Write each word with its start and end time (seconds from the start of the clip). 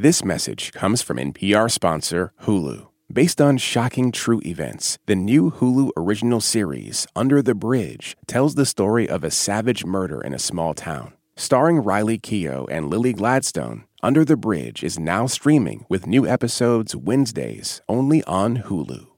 This 0.00 0.24
message 0.24 0.70
comes 0.70 1.02
from 1.02 1.16
NPR 1.16 1.68
sponsor 1.68 2.32
Hulu. 2.42 2.86
Based 3.12 3.40
on 3.40 3.58
shocking 3.58 4.12
true 4.12 4.40
events, 4.46 4.96
the 5.06 5.16
new 5.16 5.50
Hulu 5.50 5.90
original 5.96 6.40
series, 6.40 7.04
Under 7.16 7.42
the 7.42 7.56
Bridge, 7.56 8.16
tells 8.28 8.54
the 8.54 8.64
story 8.64 9.08
of 9.08 9.24
a 9.24 9.32
savage 9.32 9.84
murder 9.84 10.20
in 10.20 10.32
a 10.32 10.38
small 10.38 10.72
town. 10.72 11.14
Starring 11.34 11.78
Riley 11.78 12.16
Keough 12.16 12.68
and 12.70 12.88
Lily 12.88 13.12
Gladstone, 13.12 13.86
Under 14.00 14.24
the 14.24 14.36
Bridge 14.36 14.84
is 14.84 15.00
now 15.00 15.26
streaming 15.26 15.84
with 15.88 16.06
new 16.06 16.24
episodes 16.28 16.94
Wednesdays 16.94 17.82
only 17.88 18.22
on 18.22 18.58
Hulu. 18.58 19.08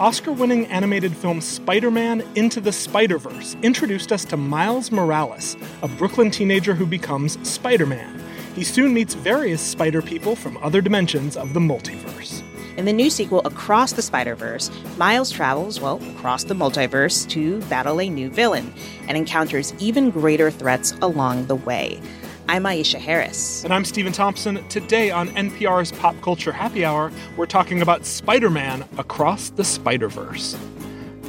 Oscar 0.00 0.32
winning 0.32 0.64
animated 0.68 1.14
film 1.14 1.42
Spider 1.42 1.90
Man 1.90 2.22
Into 2.34 2.58
the 2.58 2.72
Spider 2.72 3.18
Verse 3.18 3.54
introduced 3.62 4.12
us 4.12 4.24
to 4.24 4.36
Miles 4.38 4.90
Morales, 4.90 5.58
a 5.82 5.88
Brooklyn 5.88 6.30
teenager 6.30 6.74
who 6.74 6.86
becomes 6.86 7.36
Spider 7.46 7.84
Man. 7.84 8.18
He 8.54 8.64
soon 8.64 8.94
meets 8.94 9.12
various 9.12 9.60
spider 9.60 10.00
people 10.00 10.36
from 10.36 10.56
other 10.62 10.80
dimensions 10.80 11.36
of 11.36 11.52
the 11.52 11.60
multiverse. 11.60 12.42
In 12.78 12.86
the 12.86 12.94
new 12.94 13.10
sequel, 13.10 13.42
Across 13.44 13.92
the 13.92 14.00
Spider 14.00 14.34
Verse, 14.34 14.70
Miles 14.96 15.30
travels, 15.30 15.82
well, 15.82 16.02
across 16.16 16.44
the 16.44 16.54
multiverse 16.54 17.28
to 17.28 17.60
battle 17.64 18.00
a 18.00 18.08
new 18.08 18.30
villain 18.30 18.72
and 19.06 19.18
encounters 19.18 19.74
even 19.78 20.08
greater 20.08 20.50
threats 20.50 20.94
along 21.02 21.44
the 21.44 21.56
way. 21.56 22.00
I'm 22.50 22.64
Aisha 22.64 22.98
Harris. 22.98 23.62
And 23.62 23.72
I'm 23.72 23.84
Stephen 23.84 24.12
Thompson. 24.12 24.66
Today 24.66 25.12
on 25.12 25.28
NPR's 25.28 25.92
Pop 25.92 26.20
Culture 26.20 26.50
Happy 26.50 26.84
Hour, 26.84 27.12
we're 27.36 27.46
talking 27.46 27.80
about 27.80 28.04
Spider 28.04 28.50
Man 28.50 28.84
Across 28.98 29.50
the 29.50 29.62
Spider 29.62 30.08
Verse. 30.08 30.58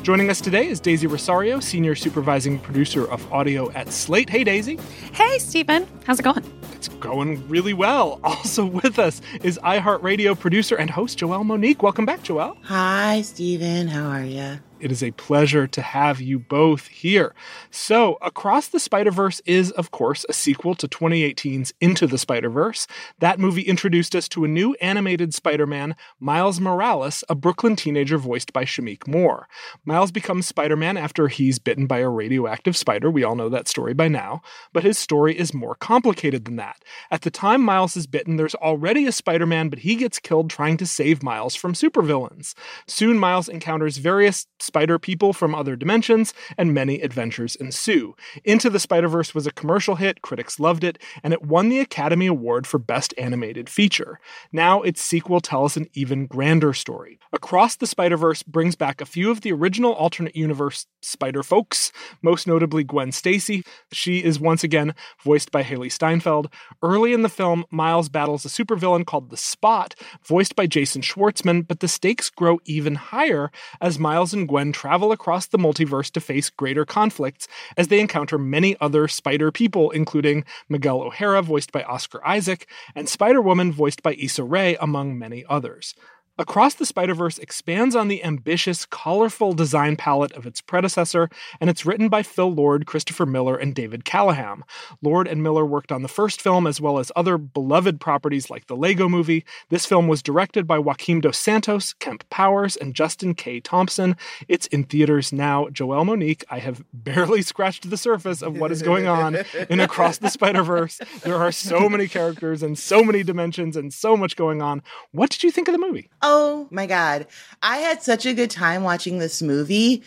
Joining 0.01 0.31
us 0.31 0.41
today 0.41 0.67
is 0.67 0.79
Daisy 0.79 1.05
Rosario, 1.05 1.59
Senior 1.59 1.93
Supervising 1.93 2.57
Producer 2.57 3.07
of 3.07 3.31
Audio 3.31 3.69
at 3.73 3.91
Slate. 3.93 4.31
Hey, 4.31 4.43
Daisy. 4.43 4.79
Hey, 5.13 5.37
Stephen. 5.37 5.87
How's 6.07 6.19
it 6.19 6.23
going? 6.23 6.43
It's 6.73 6.87
going 6.87 7.47
really 7.47 7.75
well. 7.75 8.19
Also 8.23 8.65
with 8.65 8.97
us 8.97 9.21
is 9.43 9.59
iHeartRadio 9.59 10.39
producer 10.39 10.75
and 10.75 10.89
host 10.89 11.19
Joelle 11.19 11.45
Monique. 11.45 11.83
Welcome 11.83 12.07
back, 12.07 12.23
Joelle. 12.23 12.57
Hi, 12.63 13.21
Stephen. 13.21 13.87
How 13.87 14.09
are 14.09 14.25
you? 14.25 14.57
It 14.81 14.91
is 14.91 15.03
a 15.03 15.11
pleasure 15.11 15.67
to 15.67 15.81
have 15.81 16.19
you 16.19 16.39
both 16.39 16.87
here. 16.87 17.35
So, 17.69 18.17
Across 18.21 18.69
the 18.69 18.79
Spider 18.79 19.11
Verse 19.11 19.39
is, 19.45 19.69
of 19.71 19.91
course, 19.91 20.25
a 20.27 20.33
sequel 20.33 20.73
to 20.75 20.87
2018's 20.87 21.73
Into 21.79 22.07
the 22.07 22.17
Spider 22.17 22.49
Verse. 22.49 22.87
That 23.19 23.39
movie 23.39 23.61
introduced 23.61 24.15
us 24.15 24.27
to 24.29 24.43
a 24.43 24.47
new 24.47 24.73
animated 24.81 25.35
Spider 25.35 25.67
Man, 25.67 25.95
Miles 26.19 26.59
Morales, 26.59 27.23
a 27.29 27.35
Brooklyn 27.35 27.75
teenager 27.75 28.17
voiced 28.17 28.53
by 28.53 28.65
Shameik 28.65 29.07
Moore. 29.07 29.47
Miles 29.85 30.11
becomes 30.11 30.47
Spider 30.47 30.75
Man 30.75 30.97
after 30.97 31.27
he's 31.27 31.59
bitten 31.59 31.85
by 31.85 31.99
a 31.99 32.09
radioactive 32.09 32.75
spider. 32.75 33.11
We 33.11 33.23
all 33.23 33.35
know 33.35 33.49
that 33.49 33.67
story 33.67 33.93
by 33.93 34.07
now. 34.07 34.41
But 34.73 34.83
his 34.83 34.97
story 34.97 35.37
is 35.37 35.53
more 35.53 35.75
complicated 35.75 36.45
than 36.45 36.55
that. 36.55 36.83
At 37.11 37.21
the 37.21 37.31
time 37.31 37.61
Miles 37.61 37.95
is 37.95 38.07
bitten, 38.07 38.37
there's 38.37 38.55
already 38.55 39.05
a 39.05 39.11
Spider 39.11 39.45
Man, 39.45 39.69
but 39.69 39.79
he 39.79 39.95
gets 39.95 40.17
killed 40.17 40.49
trying 40.49 40.77
to 40.77 40.87
save 40.87 41.21
Miles 41.21 41.55
from 41.55 41.73
supervillains. 41.73 42.55
Soon, 42.87 43.19
Miles 43.19 43.47
encounters 43.47 43.97
various 43.97 44.47
spider 44.71 44.97
people 44.97 45.33
from 45.33 45.53
other 45.53 45.75
dimensions, 45.75 46.33
and 46.57 46.73
many 46.73 47.01
adventures 47.01 47.57
ensue. 47.57 48.15
Into 48.45 48.69
the 48.69 48.79
Spider 48.79 49.09
Verse 49.09 49.35
was 49.35 49.45
a 49.45 49.51
commercial 49.51 49.95
hit, 49.95 50.21
critics 50.21 50.61
loved 50.61 50.85
it, 50.85 50.97
and 51.21 51.33
it 51.33 51.43
won 51.43 51.67
the 51.67 51.81
Academy 51.81 52.25
Award 52.25 52.65
for 52.65 52.77
Best 52.79 53.13
Animated 53.17 53.67
Feature. 53.69 54.17
Now, 54.53 54.81
its 54.81 55.01
sequel 55.01 55.41
tells 55.41 55.75
an 55.75 55.87
even 55.93 56.25
grander 56.25 56.71
story. 56.71 57.19
Across 57.33 57.75
the 57.75 57.85
Spider 57.85 58.15
Verse 58.15 58.43
brings 58.43 58.77
back 58.77 59.01
a 59.01 59.05
few 59.05 59.29
of 59.29 59.41
the 59.41 59.51
original 59.51 59.91
alternate 59.91 60.37
universe 60.37 60.85
Spider 61.01 61.43
folks, 61.43 61.91
most 62.21 62.47
notably 62.47 62.85
Gwen 62.85 63.11
Stacy. 63.11 63.65
She 63.91 64.23
is 64.23 64.39
once 64.39 64.63
again 64.63 64.93
voiced 65.21 65.51
by 65.51 65.63
Hailee 65.63 65.91
Steinfeld. 65.91 66.47
Early 66.81 67.11
in 67.11 67.23
the 67.23 67.29
film, 67.29 67.65
Miles 67.71 68.07
battles 68.07 68.45
a 68.45 68.47
supervillain 68.47 69.05
called 69.05 69.31
the 69.31 69.37
Spot, 69.37 69.93
voiced 70.25 70.55
by 70.55 70.65
Jason 70.65 71.01
Schwartzman, 71.01 71.67
but 71.67 71.81
the 71.81 71.89
stakes 71.89 72.29
grow 72.29 72.59
even 72.63 72.95
higher 72.95 73.51
as 73.81 73.99
Miles 73.99 74.33
and 74.33 74.47
Gwen 74.47 74.60
travel 74.71 75.11
across 75.11 75.47
the 75.47 75.57
multiverse 75.57 76.11
to 76.11 76.21
face 76.21 76.51
greater 76.51 76.85
conflicts 76.85 77.47
as 77.75 77.87
they 77.87 77.99
encounter 77.99 78.37
many 78.37 78.77
other 78.79 79.07
spider 79.07 79.51
people, 79.51 79.89
including 79.89 80.45
Miguel 80.69 81.01
O'Hara, 81.01 81.41
voiced 81.41 81.71
by 81.71 81.81
Oscar 81.83 82.25
Isaac, 82.25 82.67
and 82.93 83.09
Spider 83.09 83.41
Woman, 83.41 83.71
voiced 83.71 84.03
by 84.03 84.13
Issa 84.13 84.43
Rae, 84.43 84.77
among 84.79 85.17
many 85.17 85.43
others. 85.49 85.95
Across 86.41 86.73
the 86.73 86.87
Spider 86.87 87.13
Verse 87.13 87.37
expands 87.37 87.95
on 87.95 88.07
the 88.07 88.23
ambitious, 88.23 88.87
colorful 88.87 89.53
design 89.53 89.95
palette 89.95 90.31
of 90.31 90.47
its 90.47 90.59
predecessor, 90.59 91.29
and 91.59 91.69
it's 91.69 91.85
written 91.85 92.09
by 92.09 92.23
Phil 92.23 92.51
Lord, 92.51 92.87
Christopher 92.87 93.27
Miller, 93.27 93.55
and 93.55 93.75
David 93.75 94.05
Callaham. 94.05 94.63
Lord 95.03 95.27
and 95.27 95.43
Miller 95.43 95.63
worked 95.63 95.91
on 95.91 96.01
the 96.01 96.07
first 96.07 96.41
film 96.41 96.65
as 96.65 96.81
well 96.81 96.97
as 96.97 97.11
other 97.15 97.37
beloved 97.37 98.01
properties 98.01 98.49
like 98.49 98.65
the 98.65 98.75
Lego 98.75 99.07
movie. 99.07 99.45
This 99.69 99.85
film 99.85 100.07
was 100.07 100.23
directed 100.23 100.65
by 100.65 100.79
Joaquim 100.79 101.21
dos 101.21 101.37
Santos, 101.37 101.93
Kemp 101.93 102.27
Powers, 102.31 102.75
and 102.75 102.95
Justin 102.95 103.35
K. 103.35 103.59
Thompson. 103.59 104.17
It's 104.47 104.65
in 104.67 104.85
theaters 104.85 105.31
now. 105.31 105.67
Joelle 105.67 106.07
Monique, 106.07 106.43
I 106.49 106.57
have 106.57 106.83
barely 106.91 107.43
scratched 107.43 107.87
the 107.87 107.97
surface 107.97 108.41
of 108.41 108.57
what 108.57 108.71
is 108.71 108.81
going 108.81 109.05
on 109.05 109.37
in 109.69 109.79
Across 109.79 110.17
the 110.17 110.29
Spider 110.29 110.63
Verse. 110.63 110.99
There 111.21 111.35
are 111.35 111.51
so 111.51 111.87
many 111.87 112.07
characters 112.07 112.63
and 112.63 112.79
so 112.79 113.03
many 113.03 113.21
dimensions 113.21 113.77
and 113.77 113.93
so 113.93 114.17
much 114.17 114.35
going 114.35 114.63
on. 114.63 114.81
What 115.11 115.29
did 115.29 115.43
you 115.43 115.51
think 115.51 115.67
of 115.67 115.73
the 115.73 115.77
movie? 115.77 116.09
Oh 116.23 116.30
my 116.71 116.85
God. 116.85 117.27
I 117.61 117.77
had 117.77 118.01
such 118.01 118.25
a 118.25 118.33
good 118.33 118.51
time 118.51 118.83
watching 118.83 119.19
this 119.19 119.41
movie. 119.41 120.03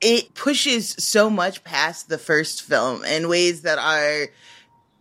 It 0.00 0.34
pushes 0.34 0.90
so 0.90 1.30
much 1.30 1.64
past 1.64 2.08
the 2.08 2.18
first 2.18 2.62
film 2.62 3.04
in 3.04 3.28
ways 3.28 3.62
that 3.62 3.78
are 3.78 4.28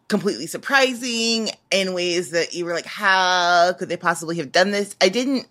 completely 0.08 0.46
surprising, 0.46 1.50
in 1.72 1.94
ways 1.94 2.32
that 2.32 2.54
you 2.54 2.66
were 2.66 2.74
like, 2.74 2.86
how 2.86 3.74
could 3.74 3.90
they 3.90 3.98
possibly 3.98 4.38
have 4.38 4.52
done 4.52 4.72
this? 4.72 4.96
I 5.00 5.10
didn't 5.10 5.48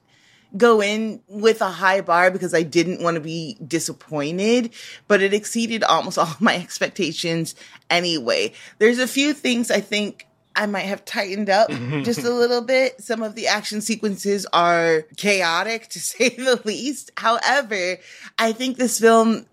go 0.57 0.83
in 0.83 1.23
with 1.29 1.61
a 1.63 1.71
high 1.71 2.01
bar 2.01 2.31
because 2.31 2.55
I 2.55 2.63
didn't 2.63 3.03
want 3.03 3.15
to 3.15 3.21
be 3.21 3.57
disappointed, 3.67 4.73
but 5.09 5.23
it 5.23 5.33
exceeded 5.33 5.85
almost 5.85 6.19
all 6.19 6.37
my 6.41 6.57
expectations 6.57 7.55
anyway. 7.89 8.53
There's 8.79 8.99
a 8.99 9.09
few 9.09 9.33
things 9.33 9.71
I 9.71 9.81
think 9.81 10.27
I 10.57 10.67
might 10.67 10.81
have 10.81 11.05
tightened 11.05 11.49
up 11.49 11.71
just 12.03 12.25
a 12.25 12.31
little 12.31 12.63
bit. 12.63 13.01
Some 13.01 13.23
of 13.23 13.35
the 13.35 13.47
action 13.47 13.81
sequences 13.81 14.47
are 14.53 15.03
chaotic 15.17 15.89
to 15.89 16.01
say 16.01 16.31
the 16.31 16.61
least. 16.65 17.11
However, 17.17 17.99
I 18.39 18.53
think 18.53 18.77
this 18.77 18.99
film 18.99 19.47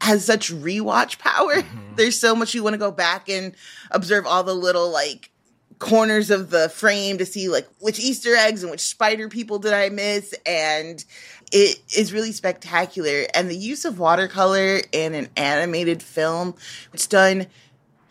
has 0.00 0.24
such 0.24 0.52
rewatch 0.52 1.18
power. 1.18 1.56
Mm-hmm. 1.56 1.94
There's 1.96 2.18
so 2.18 2.34
much 2.34 2.54
you 2.54 2.62
want 2.62 2.74
to 2.74 2.78
go 2.78 2.90
back 2.90 3.28
and 3.28 3.54
observe 3.90 4.26
all 4.26 4.42
the 4.42 4.54
little 4.54 4.90
like 4.90 5.30
corners 5.78 6.30
of 6.30 6.50
the 6.50 6.68
frame 6.68 7.18
to 7.18 7.26
see 7.26 7.48
like 7.48 7.66
which 7.80 7.98
Easter 7.98 8.36
eggs 8.36 8.62
and 8.62 8.70
which 8.70 8.80
spider 8.80 9.28
people 9.28 9.58
did 9.58 9.72
I 9.72 9.88
miss 9.88 10.32
and 10.46 11.04
it 11.50 11.80
is 11.96 12.12
really 12.12 12.30
spectacular 12.30 13.26
and 13.34 13.50
the 13.50 13.56
use 13.56 13.84
of 13.84 13.98
watercolor 13.98 14.80
in 14.92 15.14
an 15.14 15.28
animated 15.36 16.00
film 16.00 16.54
it's 16.92 17.08
done 17.08 17.48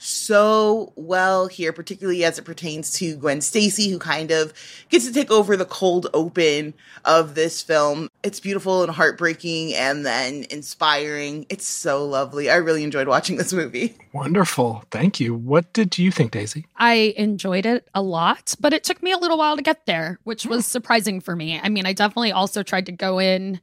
so 0.02 0.94
well 0.96 1.48
here, 1.48 1.72
particularly 1.72 2.24
as 2.24 2.40
it 2.40 2.46
pertains 2.46 2.92
to 2.94 3.16
Gwen 3.16 3.42
Stacy, 3.42 3.90
who 3.90 4.00
kind 4.00 4.32
of 4.32 4.54
gets 4.90 5.06
to 5.06 5.14
take 5.14 5.30
over 5.30 5.56
the 5.56 5.66
cold 5.66 6.08
open 6.14 6.74
of 7.06 7.36
this 7.36 7.62
film. 7.62 8.10
It's 8.24 8.40
beautiful 8.40 8.84
and 8.84 8.92
heartbreaking 8.92 9.74
and 9.76 10.06
then 10.06 10.46
inspiring. 10.50 11.46
It's 11.50 11.66
so 11.66 12.06
lovely. 12.06 12.50
I 12.50 12.56
really 12.56 12.84
enjoyed 12.84 13.08
watching 13.08 13.38
this 13.38 13.54
movie. 13.54 13.96
Wonderful. 14.14 14.84
Thank 14.92 15.20
you. 15.20 15.36
What 15.36 15.72
did 15.74 15.98
you 15.98 16.12
think, 16.12 16.32
Daisy? 16.32 16.66
I 16.78 17.14
enjoyed 17.16 17.66
it 17.66 17.88
a 17.94 18.02
lot, 18.02 18.56
but 18.60 18.74
it 18.74 18.84
took 18.84 19.02
me 19.04 19.12
a 19.12 19.18
little 19.18 19.38
while 19.38 19.56
to 19.56 19.62
get 19.62 19.86
there, 19.86 20.20
which 20.24 20.46
was 20.46 20.66
surprising 20.66 21.22
for 21.22 21.36
me. 21.36 21.60
I 21.62 21.70
mean, 21.70 21.86
I 21.86 21.94
definitely 21.94 22.32
also 22.32 22.64
tried 22.64 22.88
to 22.88 22.92
go 22.92 23.20
in 23.20 23.62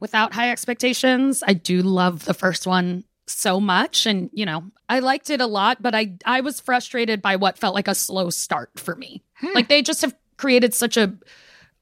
without 0.00 0.34
high 0.34 0.50
expectations. 0.50 1.42
I 1.46 1.54
do 1.54 1.82
love 1.82 2.24
the 2.24 2.34
first 2.34 2.66
one 2.66 3.04
so 3.26 3.60
much. 3.60 4.06
And 4.06 4.30
you 4.32 4.46
know 4.46 4.64
i 4.88 5.00
liked 5.00 5.30
it 5.30 5.40
a 5.40 5.46
lot 5.46 5.82
but 5.82 5.94
i 5.94 6.12
i 6.24 6.40
was 6.40 6.60
frustrated 6.60 7.20
by 7.20 7.36
what 7.36 7.58
felt 7.58 7.74
like 7.74 7.88
a 7.88 7.94
slow 7.94 8.30
start 8.30 8.70
for 8.76 8.94
me. 8.94 9.22
Hmm. 9.34 9.48
like 9.54 9.68
they 9.68 9.82
just 9.82 10.02
have 10.02 10.14
created 10.36 10.74
such 10.74 10.96
a 10.96 11.12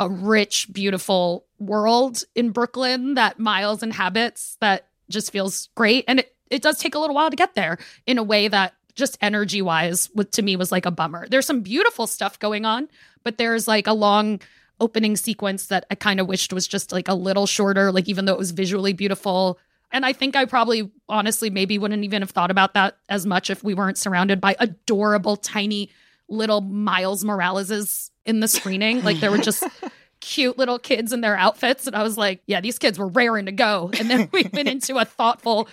a 0.01 0.09
rich 0.09 0.73
beautiful 0.73 1.45
world 1.59 2.25
in 2.35 2.51
brooklyn 2.51 3.15
that 3.15 3.39
miles 3.39 3.83
inhabits 3.83 4.57
that 4.61 4.89
just 5.11 5.31
feels 5.31 5.69
great. 5.75 6.05
And 6.09 6.21
it, 6.21 6.35
it 6.51 6.63
does 6.63 6.79
take 6.79 6.95
a 6.95 6.99
little 6.99 7.15
while 7.15 7.31
to 7.31 7.37
get 7.37 7.55
there 7.55 7.79
in 8.07 8.19
a 8.19 8.23
way 8.23 8.49
that 8.49 8.75
just 8.95 9.19
energy 9.21 9.61
wise 9.61 10.09
to 10.33 10.43
me 10.43 10.57
was 10.57 10.73
like 10.73 10.87
a 10.87 10.91
bummer. 10.91 11.27
There's 11.29 11.47
some 11.47 11.61
beautiful 11.61 12.07
stuff 12.07 12.39
going 12.39 12.65
on 12.65 12.89
but 13.25 13.39
there's 13.39 13.67
like 13.67 13.87
a 13.87 13.93
long 13.93 14.41
opening 14.81 15.17
sequence 15.17 15.67
that 15.67 15.87
i 15.91 15.95
kind 15.95 16.21
of 16.21 16.27
wished 16.27 16.53
was 16.53 16.67
just 16.67 16.93
like 16.93 17.09
a 17.09 17.15
little 17.15 17.47
shorter 17.47 17.91
like 17.91 18.09
even 18.09 18.25
though 18.25 18.33
it 18.33 18.39
was 18.39 18.51
visually 18.51 18.93
beautiful 18.93 19.59
and 19.95 20.05
I 20.05 20.13
think 20.13 20.35
I 20.35 20.45
probably 20.45 20.91
honestly 21.09 21.51
maybe 21.51 21.79
wouldn't 21.79 22.03
even 22.03 22.21
have 22.21 22.31
thought 22.33 22.51
about 22.51 22.75
that 22.75 22.99
as 23.09 23.25
much 23.25 23.49
if 23.49 23.63
we 23.63 23.75
weren't 23.75 23.97
surrounded 23.97 24.41
by 24.41 24.57
adorable, 24.59 25.37
tiny 25.37 25.89
little 26.29 26.61
Miles 26.61 27.23
Moraleses 27.23 28.11
in 28.27 28.41
the 28.41 28.49
screening. 28.49 29.05
Like 29.05 29.21
there 29.21 29.31
were 29.31 29.39
just 29.39 29.63
cute 30.21 30.59
little 30.59 30.81
kids 30.81 31.13
in 31.13 31.21
their 31.21 31.37
outfits. 31.37 31.87
And 31.87 31.95
I 31.95 32.03
was 32.03 32.19
like, 32.19 32.43
yeah, 32.47 32.61
these 32.61 32.77
kids 32.77 32.99
were 32.99 33.07
raring 33.07 33.47
to 33.47 33.53
go. 33.53 33.93
And 33.97 34.11
then 34.11 34.29
we 34.33 34.51
went 34.53 34.69
into 34.69 34.97
a 34.97 35.05
thoughtful 35.05 35.69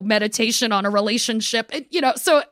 meditation 0.00 0.70
on 0.70 0.86
a 0.86 0.90
relationship. 0.90 1.70
And, 1.72 1.84
you 1.90 2.00
know, 2.00 2.12
so 2.14 2.44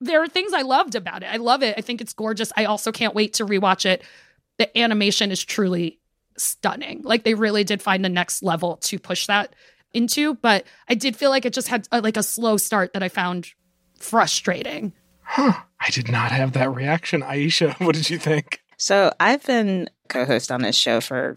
there 0.00 0.22
are 0.22 0.28
things 0.28 0.52
I 0.52 0.62
loved 0.62 0.94
about 0.94 1.24
it. 1.24 1.26
I 1.26 1.38
love 1.38 1.64
it. 1.64 1.74
I 1.76 1.80
think 1.80 2.00
it's 2.00 2.12
gorgeous. 2.12 2.52
I 2.56 2.66
also 2.66 2.92
can't 2.92 3.16
wait 3.16 3.34
to 3.34 3.44
rewatch 3.44 3.84
it. 3.84 4.04
The 4.58 4.78
animation 4.78 5.32
is 5.32 5.42
truly 5.42 5.98
stunning. 6.36 7.02
Like 7.02 7.24
they 7.24 7.34
really 7.34 7.64
did 7.64 7.82
find 7.82 8.04
the 8.04 8.08
next 8.08 8.44
level 8.44 8.76
to 8.76 9.00
push 9.00 9.26
that 9.26 9.54
into, 9.98 10.34
but 10.34 10.64
I 10.88 10.94
did 10.94 11.16
feel 11.16 11.28
like 11.28 11.44
it 11.44 11.52
just 11.52 11.68
had 11.68 11.86
a, 11.92 12.00
like 12.00 12.16
a 12.16 12.22
slow 12.22 12.56
start 12.56 12.94
that 12.94 13.02
I 13.02 13.08
found 13.10 13.48
frustrating. 13.98 14.94
Huh. 15.22 15.52
I 15.80 15.90
did 15.90 16.10
not 16.10 16.32
have 16.32 16.52
that 16.52 16.74
reaction. 16.74 17.20
Aisha, 17.20 17.78
what 17.84 17.94
did 17.94 18.08
you 18.08 18.18
think? 18.18 18.62
So 18.78 19.12
I've 19.20 19.44
been 19.44 19.90
co-host 20.08 20.50
on 20.50 20.62
this 20.62 20.76
show 20.76 21.00
for 21.00 21.36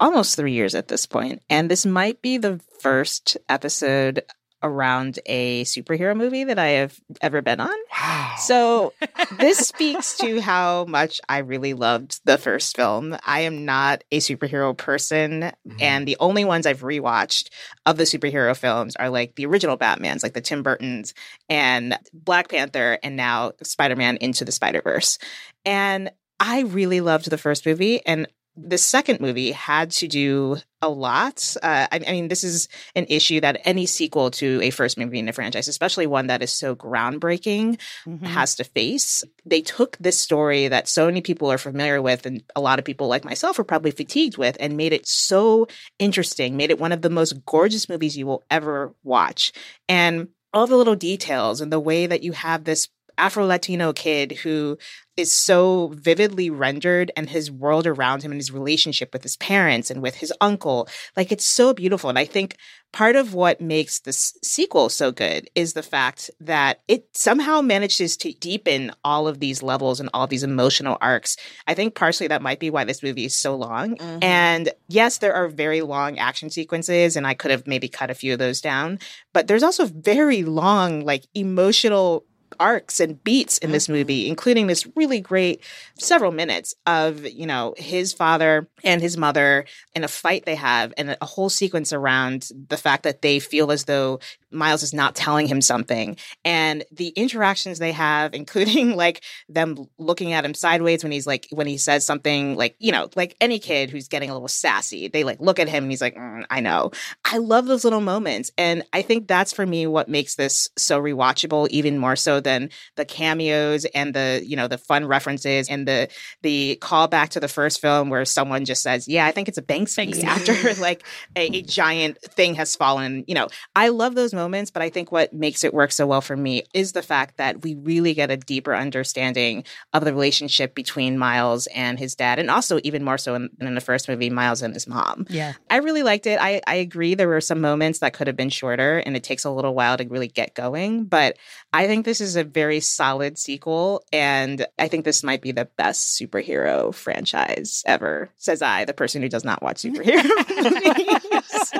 almost 0.00 0.36
three 0.36 0.52
years 0.52 0.74
at 0.74 0.88
this 0.88 1.06
point, 1.06 1.42
and 1.50 1.70
this 1.70 1.84
might 1.84 2.22
be 2.22 2.38
the 2.38 2.60
first 2.80 3.36
episode 3.48 4.22
around 4.62 5.18
a 5.26 5.64
superhero 5.64 6.16
movie 6.16 6.44
that 6.44 6.58
I 6.58 6.68
have 6.68 6.98
ever 7.20 7.42
been 7.42 7.60
on. 7.60 7.74
Wow. 8.00 8.34
So 8.38 8.92
this 9.38 9.58
speaks 9.58 10.16
to 10.18 10.40
how 10.40 10.84
much 10.86 11.20
I 11.28 11.38
really 11.38 11.74
loved 11.74 12.20
the 12.24 12.38
first 12.38 12.76
film. 12.76 13.16
I 13.24 13.40
am 13.40 13.64
not 13.64 14.04
a 14.10 14.18
superhero 14.18 14.76
person, 14.76 15.52
Mhm. 15.66 15.76
and 15.82 16.08
the 16.08 16.16
only 16.20 16.44
ones 16.44 16.66
I've 16.66 16.82
rewatched 16.82 17.50
of 17.86 17.96
the 17.96 18.04
superhero 18.04 18.56
films 18.56 18.96
are 18.96 19.10
like 19.10 19.34
the 19.36 19.46
original 19.46 19.76
Batmans, 19.78 20.22
like 20.22 20.32
the 20.34 20.40
Tim 20.40 20.62
Burtons 20.62 21.14
and 21.48 21.98
Black 22.12 22.48
Panther, 22.48 22.98
and 23.02 23.16
now 23.16 23.52
Spider 23.62 23.96
Man 23.96 24.16
Into 24.16 24.44
the 24.44 24.52
Spider 24.52 24.82
Verse. 24.82 25.18
And 25.64 26.10
I 26.40 26.60
really 26.62 27.00
loved 27.00 27.30
the 27.30 27.38
first 27.38 27.66
movie, 27.66 28.04
and 28.06 28.28
the 28.60 28.78
second 28.78 29.20
movie 29.20 29.52
had 29.52 29.90
to 29.92 30.08
do 30.08 30.56
a 30.80 30.88
lot. 30.88 31.56
Uh, 31.62 31.86
I, 31.90 32.00
I 32.06 32.12
mean, 32.12 32.28
this 32.28 32.44
is 32.44 32.68
an 32.94 33.06
issue 33.08 33.40
that 33.40 33.60
any 33.64 33.86
sequel 33.86 34.30
to 34.32 34.60
a 34.62 34.70
first 34.70 34.98
movie 34.98 35.18
in 35.18 35.28
a 35.28 35.32
franchise, 35.32 35.68
especially 35.68 36.06
one 36.06 36.28
that 36.28 36.42
is 36.42 36.52
so 36.52 36.74
groundbreaking, 36.74 37.80
has 38.22 38.54
to 38.56 38.64
face. 38.64 39.22
They 39.44 39.60
took 39.60 39.96
this 39.98 40.18
story 40.18 40.68
that 40.68 40.88
so 40.88 41.06
many 41.06 41.20
people 41.20 41.50
are 41.50 41.58
familiar 41.58 42.00
with, 42.02 42.26
and 42.26 42.42
a 42.54 42.60
lot 42.60 42.78
of 42.78 42.84
people 42.84 43.08
like 43.08 43.24
myself 43.24 43.58
are 43.58 43.64
probably 43.64 43.90
fatigued 43.90 44.38
with, 44.38 44.56
and 44.60 44.76
made 44.76 44.92
it 44.92 45.06
so 45.06 45.66
interesting, 45.98 46.56
made 46.56 46.70
it 46.70 46.80
one 46.80 46.92
of 46.92 47.02
the 47.02 47.10
most 47.10 47.44
gorgeous 47.44 47.88
movies 47.88 48.16
you 48.16 48.26
will 48.26 48.44
ever 48.50 48.94
watch. 49.02 49.52
And 49.88 50.28
all 50.52 50.66
the 50.66 50.76
little 50.76 50.96
details 50.96 51.60
and 51.60 51.72
the 51.72 51.80
way 51.80 52.06
that 52.06 52.22
you 52.22 52.32
have 52.32 52.64
this 52.64 52.88
Afro 53.18 53.44
Latino 53.44 53.92
kid 53.92 54.32
who 54.42 54.78
is 55.16 55.32
so 55.32 55.92
vividly 55.96 56.48
rendered 56.48 57.10
and 57.16 57.28
his 57.28 57.50
world 57.50 57.86
around 57.88 58.22
him 58.22 58.30
and 58.30 58.40
his 58.40 58.52
relationship 58.52 59.12
with 59.12 59.24
his 59.24 59.36
parents 59.36 59.90
and 59.90 60.00
with 60.00 60.14
his 60.14 60.32
uncle. 60.40 60.88
Like 61.16 61.32
it's 61.32 61.44
so 61.44 61.74
beautiful. 61.74 62.08
And 62.08 62.18
I 62.18 62.24
think 62.24 62.56
part 62.92 63.16
of 63.16 63.34
what 63.34 63.60
makes 63.60 63.98
this 64.00 64.38
sequel 64.44 64.88
so 64.88 65.10
good 65.10 65.50
is 65.56 65.72
the 65.72 65.82
fact 65.82 66.30
that 66.40 66.80
it 66.86 67.08
somehow 67.14 67.60
manages 67.60 68.16
to 68.18 68.32
deepen 68.32 68.92
all 69.04 69.26
of 69.26 69.40
these 69.40 69.60
levels 69.60 69.98
and 69.98 70.08
all 70.14 70.28
these 70.28 70.44
emotional 70.44 70.96
arcs. 71.00 71.36
I 71.66 71.74
think 71.74 71.96
partially 71.96 72.28
that 72.28 72.40
might 72.40 72.60
be 72.60 72.70
why 72.70 72.84
this 72.84 73.02
movie 73.02 73.24
is 73.24 73.36
so 73.36 73.56
long. 73.56 73.96
Mhm. 73.96 74.22
And 74.22 74.70
yes, 74.88 75.18
there 75.18 75.34
are 75.34 75.48
very 75.48 75.82
long 75.82 76.18
action 76.18 76.48
sequences, 76.48 77.16
and 77.16 77.26
I 77.26 77.34
could 77.34 77.50
have 77.50 77.66
maybe 77.66 77.88
cut 77.88 78.10
a 78.10 78.14
few 78.14 78.32
of 78.34 78.38
those 78.38 78.60
down, 78.60 79.00
but 79.34 79.48
there's 79.48 79.64
also 79.64 79.86
very 79.86 80.44
long, 80.44 81.04
like 81.04 81.24
emotional 81.34 82.24
arcs 82.60 83.00
and 83.00 83.22
beats 83.24 83.58
in 83.58 83.72
this 83.72 83.88
movie, 83.88 84.28
including 84.28 84.66
this 84.66 84.86
really 84.96 85.20
great 85.20 85.62
several 85.98 86.32
minutes 86.32 86.74
of, 86.86 87.26
you 87.26 87.46
know, 87.46 87.74
his 87.76 88.12
father 88.12 88.68
and 88.84 89.00
his 89.00 89.16
mother 89.16 89.66
in 89.94 90.04
a 90.04 90.08
fight 90.08 90.44
they 90.44 90.54
have 90.54 90.92
and 90.96 91.16
a 91.20 91.24
whole 91.24 91.48
sequence 91.48 91.92
around 91.92 92.50
the 92.68 92.76
fact 92.76 93.02
that 93.02 93.22
they 93.22 93.38
feel 93.38 93.70
as 93.70 93.84
though 93.84 94.20
Miles 94.50 94.82
is 94.82 94.94
not 94.94 95.14
telling 95.14 95.46
him 95.46 95.60
something 95.60 96.16
and 96.44 96.84
the 96.90 97.08
interactions 97.08 97.78
they 97.78 97.92
have, 97.92 98.34
including 98.38 98.96
like 98.96 99.22
them 99.48 99.86
looking 99.98 100.32
at 100.32 100.44
him 100.44 100.54
sideways 100.54 101.02
when 101.02 101.12
he's 101.12 101.26
like, 101.26 101.46
when 101.50 101.66
he 101.66 101.78
says 101.78 102.04
something 102.04 102.56
like, 102.56 102.76
you 102.78 102.92
know, 102.92 103.08
like 103.16 103.36
any 103.40 103.58
kid 103.58 103.90
who's 103.90 104.08
getting 104.08 104.30
a 104.30 104.32
little 104.32 104.48
sassy, 104.48 105.08
they 105.08 105.24
like 105.24 105.40
look 105.40 105.58
at 105.58 105.68
him 105.68 105.84
and 105.84 105.92
he's 105.92 106.00
like, 106.00 106.16
"Mm, 106.16 106.44
I 106.50 106.60
know. 106.60 106.90
I 107.24 107.38
love 107.38 107.66
those 107.66 107.84
little 107.84 108.00
moments. 108.00 108.50
And 108.56 108.82
I 108.92 109.02
think 109.02 109.28
that's 109.28 109.52
for 109.52 109.66
me 109.66 109.86
what 109.86 110.08
makes 110.08 110.34
this 110.36 110.68
so 110.76 111.00
rewatchable, 111.00 111.68
even 111.68 111.98
more 111.98 112.16
so 112.16 112.37
than 112.40 112.70
the 112.96 113.04
cameos 113.04 113.84
and 113.86 114.14
the, 114.14 114.42
you 114.44 114.56
know, 114.56 114.68
the 114.68 114.78
fun 114.78 115.06
references 115.06 115.68
and 115.68 115.86
the 115.86 116.08
the 116.42 116.78
callback 116.80 117.30
to 117.30 117.40
the 117.40 117.48
first 117.48 117.80
film 117.80 118.10
where 118.10 118.24
someone 118.24 118.64
just 118.64 118.82
says, 118.82 119.08
Yeah, 119.08 119.26
I 119.26 119.32
think 119.32 119.48
it's 119.48 119.58
a 119.58 119.62
Banksy, 119.62 120.12
Banksy. 120.12 120.24
after 120.24 120.74
like 120.80 121.04
a, 121.36 121.58
a 121.58 121.62
giant 121.68 122.20
thing 122.22 122.54
has 122.54 122.76
fallen. 122.76 123.24
You 123.26 123.34
know, 123.34 123.48
I 123.74 123.88
love 123.88 124.14
those 124.14 124.34
moments, 124.34 124.70
but 124.70 124.82
I 124.82 124.90
think 124.90 125.12
what 125.12 125.32
makes 125.32 125.64
it 125.64 125.74
work 125.74 125.92
so 125.92 126.06
well 126.06 126.20
for 126.20 126.36
me 126.36 126.62
is 126.74 126.92
the 126.92 127.02
fact 127.02 127.36
that 127.38 127.62
we 127.62 127.74
really 127.74 128.14
get 128.14 128.30
a 128.30 128.36
deeper 128.36 128.74
understanding 128.74 129.64
of 129.92 130.04
the 130.04 130.12
relationship 130.12 130.74
between 130.74 131.18
Miles 131.18 131.66
and 131.68 131.98
his 131.98 132.14
dad, 132.14 132.38
and 132.38 132.50
also 132.50 132.80
even 132.84 133.04
more 133.04 133.18
so 133.18 133.34
in, 133.34 133.50
in 133.60 133.74
the 133.74 133.80
first 133.80 134.08
movie, 134.08 134.30
Miles 134.30 134.62
and 134.62 134.74
his 134.74 134.86
mom. 134.86 135.26
Yeah. 135.28 135.54
I 135.70 135.76
really 135.76 136.02
liked 136.02 136.26
it. 136.26 136.38
I, 136.40 136.60
I 136.66 136.76
agree 136.76 137.14
there 137.14 137.28
were 137.28 137.40
some 137.40 137.60
moments 137.60 138.00
that 138.00 138.12
could 138.12 138.26
have 138.26 138.36
been 138.36 138.50
shorter 138.50 138.98
and 138.98 139.16
it 139.16 139.24
takes 139.24 139.44
a 139.44 139.50
little 139.50 139.74
while 139.74 139.96
to 139.96 140.06
really 140.08 140.28
get 140.28 140.54
going, 140.54 141.04
but 141.04 141.36
I 141.72 141.86
think 141.86 142.04
this 142.06 142.20
is 142.22 142.34
a 142.36 142.44
very 142.44 142.80
solid 142.80 143.36
sequel 143.38 144.02
and 144.12 144.66
I 144.78 144.88
think 144.88 145.04
this 145.04 145.22
might 145.22 145.42
be 145.42 145.52
the 145.52 145.66
best 145.66 146.18
superhero 146.18 146.94
franchise 146.94 147.82
ever, 147.86 148.30
says 148.38 148.62
I, 148.62 148.86
the 148.86 148.94
person 148.94 149.20
who 149.22 149.28
does 149.28 149.44
not 149.44 149.62
watch 149.62 149.82
superhero 149.82 150.24
movies. 150.48 151.72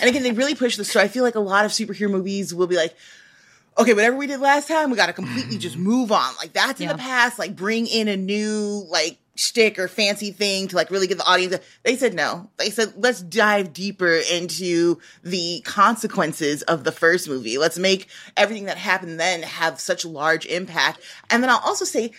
And 0.00 0.08
again, 0.08 0.22
they 0.22 0.32
really 0.32 0.54
push 0.54 0.76
the 0.76 0.84
story. 0.84 1.04
I 1.04 1.08
feel 1.08 1.24
like 1.24 1.34
a 1.34 1.40
lot 1.40 1.64
of 1.64 1.72
superhero 1.72 2.10
movies 2.10 2.54
will 2.54 2.66
be 2.68 2.76
like, 2.76 2.94
okay, 3.78 3.94
whatever 3.94 4.16
we 4.16 4.26
did 4.26 4.40
last 4.40 4.68
time, 4.68 4.90
we 4.90 4.96
got 4.96 5.06
to 5.06 5.12
completely 5.12 5.58
just 5.58 5.76
move 5.90 6.12
on. 6.12 6.34
Like 6.36 6.52
that's 6.52 6.80
in 6.80 6.86
Yeah. 6.86 6.92
the 6.92 6.98
past. 6.98 7.38
Like 7.38 7.56
bring 7.56 7.86
in 7.86 8.06
a 8.08 8.16
new 8.16 8.86
like 8.88 9.18
shtick 9.34 9.78
or 9.78 9.88
fancy 9.88 10.30
thing 10.30 10.68
to 10.68 10.76
like 10.76 10.90
really 10.90 11.06
get 11.06 11.18
the 11.18 11.24
audience. 11.24 11.56
They 11.82 11.96
said 11.96 12.14
no. 12.14 12.50
They 12.58 12.70
said 12.70 12.94
let's 12.96 13.22
dive 13.22 13.72
deeper 13.72 14.20
into 14.30 14.98
the 15.22 15.62
consequences 15.64 16.62
of 16.62 16.84
the 16.84 16.92
first 16.92 17.28
movie. 17.28 17.58
Let's 17.58 17.78
make 17.78 18.08
everything 18.36 18.66
that 18.66 18.76
happened 18.78 19.18
then 19.18 19.42
have 19.42 19.80
such 19.80 20.04
large 20.04 20.46
impact. 20.46 21.00
And 21.30 21.42
then 21.42 21.50
I'll 21.50 21.62
also 21.64 21.84
say 21.84 22.12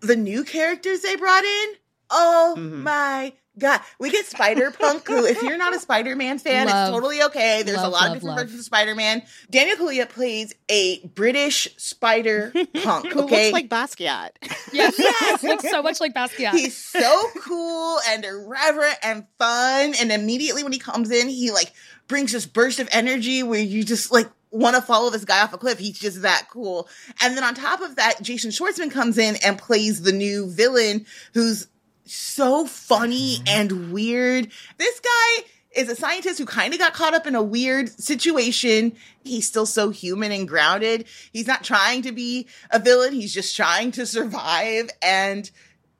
the 0.00 0.16
new 0.16 0.44
characters 0.44 1.00
they 1.00 1.16
brought 1.16 1.44
in. 1.44 1.68
Oh 2.10 2.54
Mhm. 2.56 2.82
my 2.82 3.32
god, 3.58 3.80
we 3.98 4.10
get 4.10 4.26
Spider 4.26 4.70
Punk. 4.70 5.06
Who, 5.06 5.24
if 5.24 5.42
you're 5.42 5.58
not 5.58 5.74
a 5.74 5.80
Spider 5.80 6.16
Man 6.16 6.38
fan, 6.38 6.66
Love. 6.66 6.88
it's 6.88 6.94
totally 6.94 7.22
okay. 7.24 7.62
There's 7.62 7.78
a 7.78 7.82
Love, 7.82 7.92
lot 7.92 8.06
of 8.08 8.14
different 8.14 8.36
love. 8.36 8.46
versions 8.46 8.60
of 8.60 8.64
Spider 8.66 8.94
Man. 8.94 9.22
Daniel 9.50 9.76
Kaluuya 9.76 10.08
plays 10.08 10.54
a 10.68 11.06
British 11.08 11.68
Spider 11.76 12.52
Punk. 12.82 13.06
Who 13.12 13.20
looks 13.22 13.52
like 13.52 13.68
Basquiat. 13.68 14.30
Yes. 14.70 14.96
yes. 14.98 15.42
Looks 15.42 15.68
so 15.70 15.82
much 15.82 15.98
like 15.98 16.12
Basquiat. 16.14 16.52
He's 16.52 16.76
so 16.76 17.22
cool 17.42 17.98
and 18.08 18.22
irreverent 18.22 18.96
and 19.02 19.24
fun. 19.38 19.94
And 19.98 20.12
immediately 20.12 20.62
when 20.62 20.72
he 20.72 20.78
comes 20.78 21.10
in, 21.10 21.28
he 21.28 21.50
like 21.50 21.72
brings 22.06 22.32
this 22.32 22.44
burst 22.44 22.78
of 22.78 22.88
energy 22.92 23.42
where 23.42 23.60
you 23.60 23.82
just 23.82 24.12
like 24.12 24.28
want 24.50 24.76
to 24.76 24.82
follow 24.82 25.08
this 25.10 25.24
guy 25.24 25.42
off 25.42 25.52
a 25.54 25.58
cliff. 25.58 25.78
He's 25.78 25.98
just 25.98 26.22
that 26.22 26.48
cool. 26.50 26.86
And 27.22 27.36
then 27.36 27.44
on 27.44 27.54
top 27.54 27.80
of 27.80 27.96
that, 27.96 28.20
Jason 28.22 28.50
Schwartzman 28.50 28.90
comes 28.90 29.16
in 29.18 29.36
and 29.36 29.58
plays 29.58 30.02
the 30.02 30.12
new 30.12 30.50
villain 30.50 31.06
who's 31.34 31.66
so 32.08 32.66
funny 32.66 33.38
and 33.46 33.92
weird. 33.92 34.50
This 34.76 35.00
guy 35.00 35.44
is 35.72 35.88
a 35.88 35.96
scientist 35.96 36.38
who 36.38 36.46
kind 36.46 36.72
of 36.72 36.80
got 36.80 36.94
caught 36.94 37.14
up 37.14 37.26
in 37.26 37.34
a 37.34 37.42
weird 37.42 37.88
situation. 38.00 38.96
He's 39.22 39.46
still 39.46 39.66
so 39.66 39.90
human 39.90 40.32
and 40.32 40.48
grounded. 40.48 41.06
He's 41.32 41.46
not 41.46 41.64
trying 41.64 42.02
to 42.02 42.12
be 42.12 42.48
a 42.70 42.78
villain. 42.78 43.12
He's 43.12 43.34
just 43.34 43.54
trying 43.54 43.92
to 43.92 44.06
survive 44.06 44.90
and 45.02 45.50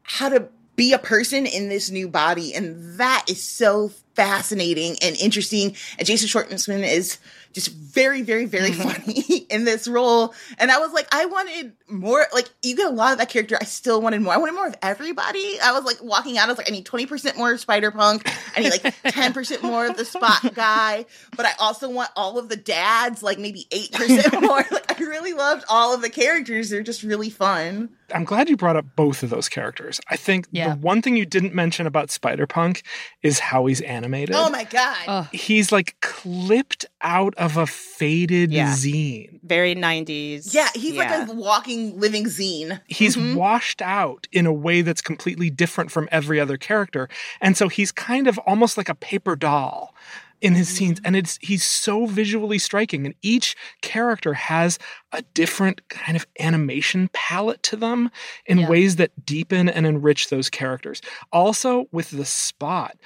how 0.02 0.30
to 0.30 0.48
be 0.74 0.92
a 0.92 0.98
person 0.98 1.44
in 1.44 1.68
this 1.68 1.90
new 1.90 2.08
body. 2.08 2.54
And 2.54 2.98
that 2.98 3.26
is 3.28 3.42
so 3.42 3.92
fascinating 4.18 4.96
and 5.00 5.16
interesting. 5.16 5.76
And 5.96 6.04
Jason 6.04 6.28
Schwartzman 6.28 6.82
is 6.82 7.18
just 7.52 7.68
very, 7.72 8.22
very, 8.22 8.46
very 8.46 8.70
mm-hmm. 8.70 8.88
funny 8.88 9.46
in 9.50 9.64
this 9.64 9.86
role. 9.86 10.34
And 10.58 10.72
I 10.72 10.78
was 10.78 10.92
like, 10.92 11.06
I 11.12 11.26
wanted 11.26 11.72
more. 11.88 12.26
Like, 12.34 12.50
you 12.62 12.74
get 12.76 12.90
a 12.90 12.94
lot 12.94 13.12
of 13.12 13.18
that 13.18 13.28
character. 13.28 13.56
I 13.60 13.64
still 13.64 14.02
wanted 14.02 14.22
more. 14.22 14.34
I 14.34 14.38
wanted 14.38 14.56
more 14.56 14.66
of 14.66 14.74
everybody. 14.82 15.60
I 15.62 15.70
was 15.72 15.84
like 15.84 16.02
walking 16.02 16.36
out. 16.36 16.46
I 16.46 16.48
was 16.48 16.58
like, 16.58 16.68
I 16.68 16.72
need 16.72 16.84
twenty 16.84 17.06
percent 17.06 17.38
more 17.38 17.52
of 17.52 17.60
Spider 17.60 17.92
Punk. 17.92 18.28
I 18.56 18.60
need 18.60 18.70
like 18.70 18.94
ten 19.04 19.32
percent 19.32 19.62
more 19.62 19.86
of 19.86 19.96
the 19.96 20.04
Spot 20.04 20.52
guy. 20.54 21.06
But 21.36 21.46
I 21.46 21.52
also 21.60 21.88
want 21.88 22.10
all 22.16 22.38
of 22.38 22.48
the 22.48 22.56
dads. 22.56 23.22
Like 23.22 23.38
maybe 23.38 23.66
eight 23.70 23.92
percent 23.92 24.32
more. 24.42 24.64
Like, 24.70 25.00
I 25.00 25.04
really 25.04 25.32
loved 25.32 25.64
all 25.68 25.94
of 25.94 26.02
the 26.02 26.10
characters. 26.10 26.70
They're 26.70 26.82
just 26.82 27.04
really 27.04 27.30
fun. 27.30 27.90
I'm 28.14 28.24
glad 28.24 28.48
you 28.48 28.56
brought 28.56 28.76
up 28.76 28.86
both 28.96 29.22
of 29.22 29.30
those 29.30 29.48
characters. 29.48 30.00
I 30.08 30.16
think 30.16 30.46
Yeah. 30.50 30.70
the 30.74 30.80
one 30.80 31.02
thing 31.02 31.16
you 31.16 31.26
didn't 31.26 31.54
mention 31.54 31.86
about 31.86 32.10
Spider 32.10 32.46
Punk 32.46 32.82
is 33.22 33.38
how 33.38 33.66
he's 33.66 33.82
animated. 33.82 34.07
Oh 34.34 34.50
my 34.50 34.64
god. 34.64 34.96
Ugh. 35.06 35.28
He's 35.32 35.70
like 35.72 35.96
clipped 36.00 36.86
out 37.00 37.34
of 37.36 37.56
a 37.56 37.66
faded 37.66 38.52
Yeah. 38.52 38.72
zine. 38.74 39.40
Very 39.42 39.74
90s. 39.74 40.52
yeah, 40.54 40.68
he's 40.74 40.94
like 40.94 41.28
a 41.28 41.32
walking, 41.32 41.98
living 41.98 42.24
zine. 42.24 42.80
He's 42.86 43.16
Mhm. 43.16 43.34
washed 43.34 43.80
out 43.82 44.26
in 44.32 44.46
a 44.46 44.52
way 44.52 44.82
that's 44.82 45.00
completely 45.02 45.50
different 45.50 45.90
from 45.90 46.08
every 46.10 46.38
other 46.40 46.56
character. 46.56 47.08
And 47.40 47.56
so 47.56 47.68
he's 47.68 47.92
kind 47.92 48.26
of 48.28 48.38
almost 48.46 48.76
like 48.76 48.88
a 48.88 48.94
paper 48.94 49.36
doll. 49.36 49.94
in 50.40 50.54
his 50.54 50.68
scenes 50.68 51.00
and 51.04 51.16
it's 51.16 51.36
he's 51.42 51.64
so 51.64 52.06
visually 52.06 52.60
striking 52.60 53.04
and 53.04 53.12
each 53.22 53.56
character 53.82 54.34
has 54.34 54.78
a 55.10 55.20
different 55.34 55.80
kind 55.88 56.16
of 56.16 56.28
animation 56.38 57.10
palette 57.12 57.60
to 57.64 57.74
them 57.74 58.08
in 58.46 58.58
Yeah. 58.58 58.68
ways 58.68 58.94
that 58.96 59.10
deepen 59.26 59.68
and 59.68 59.84
enrich 59.84 60.28
those 60.28 60.48
characters 60.48 61.02
also 61.32 61.86
with 61.90 62.10
the 62.12 62.24
spot 62.24 62.96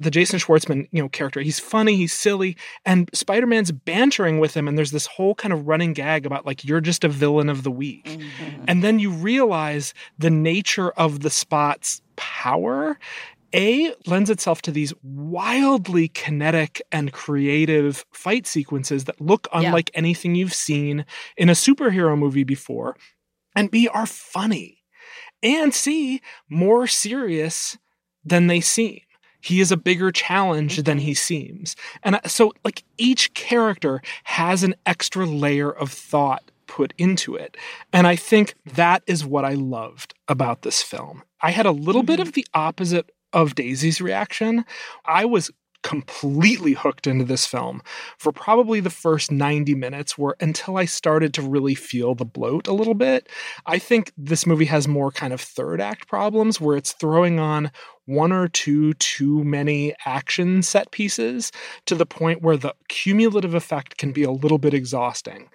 the 0.00 0.10
Jason 0.10 0.40
Schwartzman, 0.40 0.88
you 0.90 1.02
know, 1.02 1.08
character. 1.08 1.40
He's 1.40 1.60
funny, 1.60 1.94
he's 1.94 2.12
silly, 2.12 2.56
and 2.84 3.08
Spider-Man's 3.12 3.70
bantering 3.70 4.40
with 4.40 4.54
him 4.56 4.66
and 4.66 4.76
there's 4.76 4.90
this 4.90 5.06
whole 5.06 5.34
kind 5.34 5.52
of 5.52 5.68
running 5.68 5.92
gag 5.92 6.26
about 6.26 6.46
like 6.46 6.64
you're 6.64 6.80
just 6.80 7.04
a 7.04 7.08
villain 7.08 7.48
of 7.48 7.62
the 7.62 7.70
week. 7.70 8.04
Mm-hmm. 8.06 8.64
And 8.66 8.82
then 8.82 8.98
you 8.98 9.10
realize 9.10 9.94
the 10.18 10.30
nature 10.30 10.90
of 10.92 11.20
the 11.20 11.30
spot's 11.30 12.00
power 12.16 12.98
a 13.52 13.92
lends 14.06 14.30
itself 14.30 14.62
to 14.62 14.70
these 14.70 14.94
wildly 15.02 16.06
kinetic 16.08 16.80
and 16.92 17.12
creative 17.12 18.04
fight 18.12 18.46
sequences 18.46 19.04
that 19.04 19.20
look 19.20 19.48
Yeah. 19.52 19.60
unlike 19.66 19.90
anything 19.92 20.34
you've 20.36 20.54
seen 20.54 21.04
in 21.36 21.48
a 21.48 21.54
superhero 21.54 22.16
movie 22.16 22.44
before, 22.44 22.96
and 23.56 23.68
B 23.70 23.88
are 23.88 24.06
funny, 24.06 24.84
and 25.42 25.74
C 25.74 26.20
more 26.48 26.86
serious 26.86 27.76
than 28.24 28.46
they 28.46 28.60
seem. 28.60 29.00
He 29.40 29.60
is 29.60 29.72
a 29.72 29.76
bigger 29.76 30.10
challenge 30.10 30.82
than 30.82 30.98
he 30.98 31.12
mm-hmm. 31.12 31.16
seems. 31.16 31.76
And 32.02 32.20
so, 32.26 32.52
like, 32.64 32.84
each 32.98 33.34
character 33.34 34.02
has 34.24 34.62
an 34.62 34.74
extra 34.86 35.26
layer 35.26 35.70
of 35.70 35.90
thought 35.90 36.50
put 36.66 36.94
into 36.98 37.34
it. 37.34 37.56
And 37.92 38.06
I 38.06 38.16
think 38.16 38.54
that 38.74 39.02
is 39.06 39.24
what 39.24 39.44
I 39.44 39.54
loved 39.54 40.14
about 40.28 40.62
this 40.62 40.82
film. 40.82 41.22
I 41.40 41.50
had 41.50 41.66
a 41.66 41.72
little 41.72 42.02
bit 42.02 42.20
mm-hmm. 42.20 42.28
of 42.28 42.34
the 42.34 42.46
opposite 42.54 43.10
of 43.32 43.54
Daisy's 43.54 44.00
reaction. 44.00 44.64
I 45.04 45.24
was 45.24 45.50
completely 45.82 46.72
hooked 46.72 47.06
into 47.06 47.24
this 47.24 47.46
film 47.46 47.82
for 48.18 48.32
probably 48.32 48.80
the 48.80 48.90
first 48.90 49.30
90 49.30 49.74
minutes 49.74 50.18
where 50.18 50.34
until 50.40 50.76
I 50.76 50.84
started 50.84 51.32
to 51.34 51.42
really 51.42 51.74
feel 51.74 52.14
the 52.14 52.24
bloat 52.24 52.66
a 52.66 52.72
little 52.72 52.94
bit. 52.94 53.28
I 53.66 53.78
think 53.78 54.12
this 54.16 54.46
movie 54.46 54.66
has 54.66 54.86
more 54.86 55.10
kind 55.10 55.32
of 55.32 55.40
third 55.40 55.80
act 55.80 56.08
problems 56.08 56.60
where 56.60 56.76
it's 56.76 56.92
throwing 56.92 57.38
on 57.38 57.70
one 58.06 58.32
or 58.32 58.48
two 58.48 58.94
too 58.94 59.44
many 59.44 59.94
action 60.04 60.62
set 60.62 60.90
pieces 60.90 61.52
to 61.86 61.94
the 61.94 62.06
point 62.06 62.42
where 62.42 62.56
the 62.56 62.74
cumulative 62.88 63.54
effect 63.54 63.96
can 63.96 64.12
be 64.12 64.22
a 64.22 64.30
little 64.30 64.58
bit 64.58 64.74
exhausting. 64.74 65.48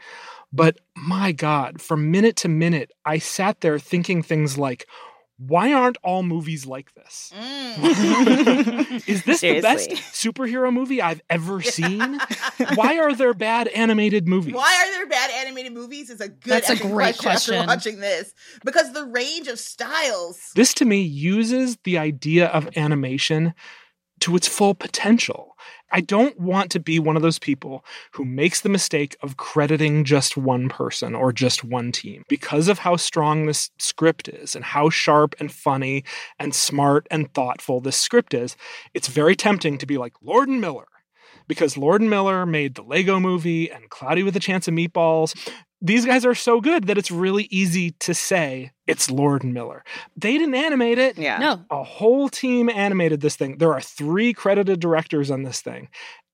But 0.53 0.79
my 0.95 1.33
God, 1.33 1.81
from 1.81 2.11
minute 2.11 2.37
to 2.37 2.47
minute, 2.47 2.91
I 3.05 3.17
sat 3.17 3.59
there 3.59 3.77
thinking 3.77 4.23
things 4.23 4.57
like, 4.57 4.87
why 5.37 5.73
aren't 5.73 5.97
all 6.01 6.23
movies 6.23 6.65
like 6.65 6.93
this? 6.93 7.31
Mm. 7.35 9.07
Is 9.07 9.23
this 9.23 9.41
the 9.41 9.59
best 9.59 9.89
superhero 9.89 10.71
movie 10.71 11.01
I've 11.01 11.21
ever 11.29 11.61
seen? 11.61 12.19
Why 12.75 12.99
are 12.99 13.13
there 13.13 13.33
bad 13.33 13.67
animated 13.69 14.27
movies? 14.27 14.53
Why 14.53 14.83
are 14.85 14.91
there 14.93 15.07
bad 15.07 15.31
animated 15.31 15.73
movies? 15.73 16.09
Is 16.09 16.21
a 16.21 16.29
good 16.29 16.51
That's 16.51 16.69
a 16.69 16.77
great 16.77 17.17
question, 17.17 17.29
after 17.29 17.51
question. 17.51 17.67
watching 17.67 17.99
this 17.99 18.33
because 18.63 18.93
the 18.93 19.05
range 19.05 19.47
of 19.47 19.59
styles. 19.59 20.51
This 20.55 20.73
to 20.75 20.85
me 20.85 21.01
uses 21.01 21.77
the 21.83 21.97
idea 21.97 22.47
of 22.47 22.69
animation 22.77 23.53
to 24.21 24.35
its 24.35 24.47
full 24.47 24.73
potential. 24.73 25.57
I 25.91 26.01
don't 26.01 26.39
want 26.39 26.71
to 26.71 26.79
be 26.79 26.99
one 26.99 27.15
of 27.15 27.21
those 27.21 27.39
people 27.39 27.85
who 28.11 28.25
makes 28.25 28.61
the 28.61 28.69
mistake 28.69 29.15
of 29.21 29.37
crediting 29.37 30.03
just 30.03 30.35
one 30.35 30.67
person 30.69 31.15
or 31.15 31.31
just 31.31 31.63
one 31.63 31.91
team. 31.91 32.23
Because 32.27 32.67
of 32.67 32.79
how 32.79 32.95
strong 32.95 33.45
this 33.45 33.69
script 33.77 34.27
is 34.27 34.55
and 34.55 34.65
how 34.65 34.89
sharp 34.89 35.35
and 35.39 35.51
funny 35.51 36.03
and 36.39 36.53
smart 36.53 37.07
and 37.11 37.33
thoughtful 37.33 37.79
this 37.81 37.97
script 37.97 38.33
is, 38.33 38.57
it's 38.93 39.07
very 39.07 39.35
tempting 39.35 39.77
to 39.77 39.85
be 39.85 39.97
like 39.97 40.13
Lord 40.21 40.49
and 40.49 40.59
Miller. 40.59 40.87
Because 41.47 41.77
Lord 41.77 42.01
and 42.01 42.09
Miller 42.09 42.45
made 42.45 42.73
the 42.73 42.81
Lego 42.81 43.19
movie 43.19 43.69
and 43.71 43.89
Cloudy 43.89 44.23
with 44.23 44.35
a 44.35 44.39
Chance 44.39 44.67
of 44.67 44.73
Meatballs. 44.73 45.35
These 45.81 46.05
guys 46.05 46.25
are 46.25 46.33
so 46.35 46.61
good 46.61 46.85
that 46.87 46.97
it's 46.97 47.11
really 47.11 47.47
easy 47.51 47.91
to 47.99 48.13
say 48.13 48.71
it's 48.87 49.11
Lord 49.11 49.43
and 49.43 49.53
Miller. 49.53 49.83
They 50.15 50.37
didn't 50.37 50.55
animate 50.55 50.97
it 50.97 51.17
Yeah. 51.17 51.37
No. 51.37 51.65
a 51.69 51.83
whole 51.83 52.29
team 52.29 52.69
animated 52.69 53.21
this 53.21 53.35
thing. 53.35 53.57
There 53.57 53.73
are 53.73 53.81
three 53.81 54.33
credited 54.33 54.79
directors 54.79 55.29
on 55.29 55.43
this 55.43 55.61
thing, 55.61 55.89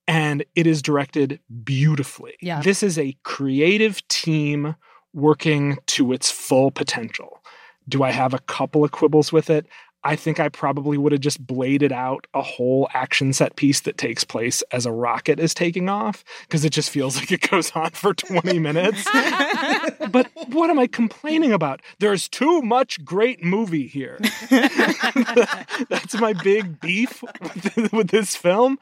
and 0.07 0.45
it 0.55 0.67
is 0.67 0.81
directed 0.81 1.39
beautifully. 1.63 2.33
Yeah. 2.41 2.61
This 2.61 2.83
is 2.83 2.97
a 2.97 3.17
creative 3.23 4.07
team 4.07 4.75
working 5.13 5.77
to 5.87 6.13
its 6.13 6.31
full 6.31 6.71
potential. 6.71 7.41
Do 7.89 8.03
I 8.03 8.11
have 8.11 8.33
a 8.33 8.39
couple 8.39 8.83
of 8.83 8.91
quibbles 8.91 9.33
with 9.33 9.49
it? 9.49 9.65
I 10.03 10.15
think 10.15 10.39
I 10.39 10.49
probably 10.49 10.97
would 10.97 11.11
have 11.11 11.21
just 11.21 11.45
bladed 11.45 11.91
out 11.91 12.25
a 12.33 12.41
whole 12.41 12.89
action 12.93 13.33
set 13.33 13.55
piece 13.55 13.81
that 13.81 13.97
takes 13.97 14.23
place 14.23 14.63
as 14.71 14.85
a 14.85 14.91
rocket 14.91 15.39
is 15.39 15.53
taking 15.53 15.89
off 15.89 16.23
because 16.41 16.65
it 16.65 16.71
just 16.71 16.89
feels 16.89 17.15
like 17.17 17.31
it 17.31 17.49
goes 17.49 17.71
on 17.71 17.91
for 17.91 18.13
20 18.13 18.57
minutes. 18.59 19.03
but 20.09 20.27
what 20.47 20.69
am 20.69 20.79
I 20.79 20.87
complaining 20.87 21.53
about? 21.53 21.81
There's 21.99 22.27
too 22.27 22.61
much 22.61 23.03
great 23.05 23.43
movie 23.43 23.87
here. 23.87 24.19
That's 25.89 26.19
my 26.19 26.33
big 26.33 26.79
beef 26.79 27.23
with, 27.91 28.09
this 28.11 28.35
film. 28.35 28.79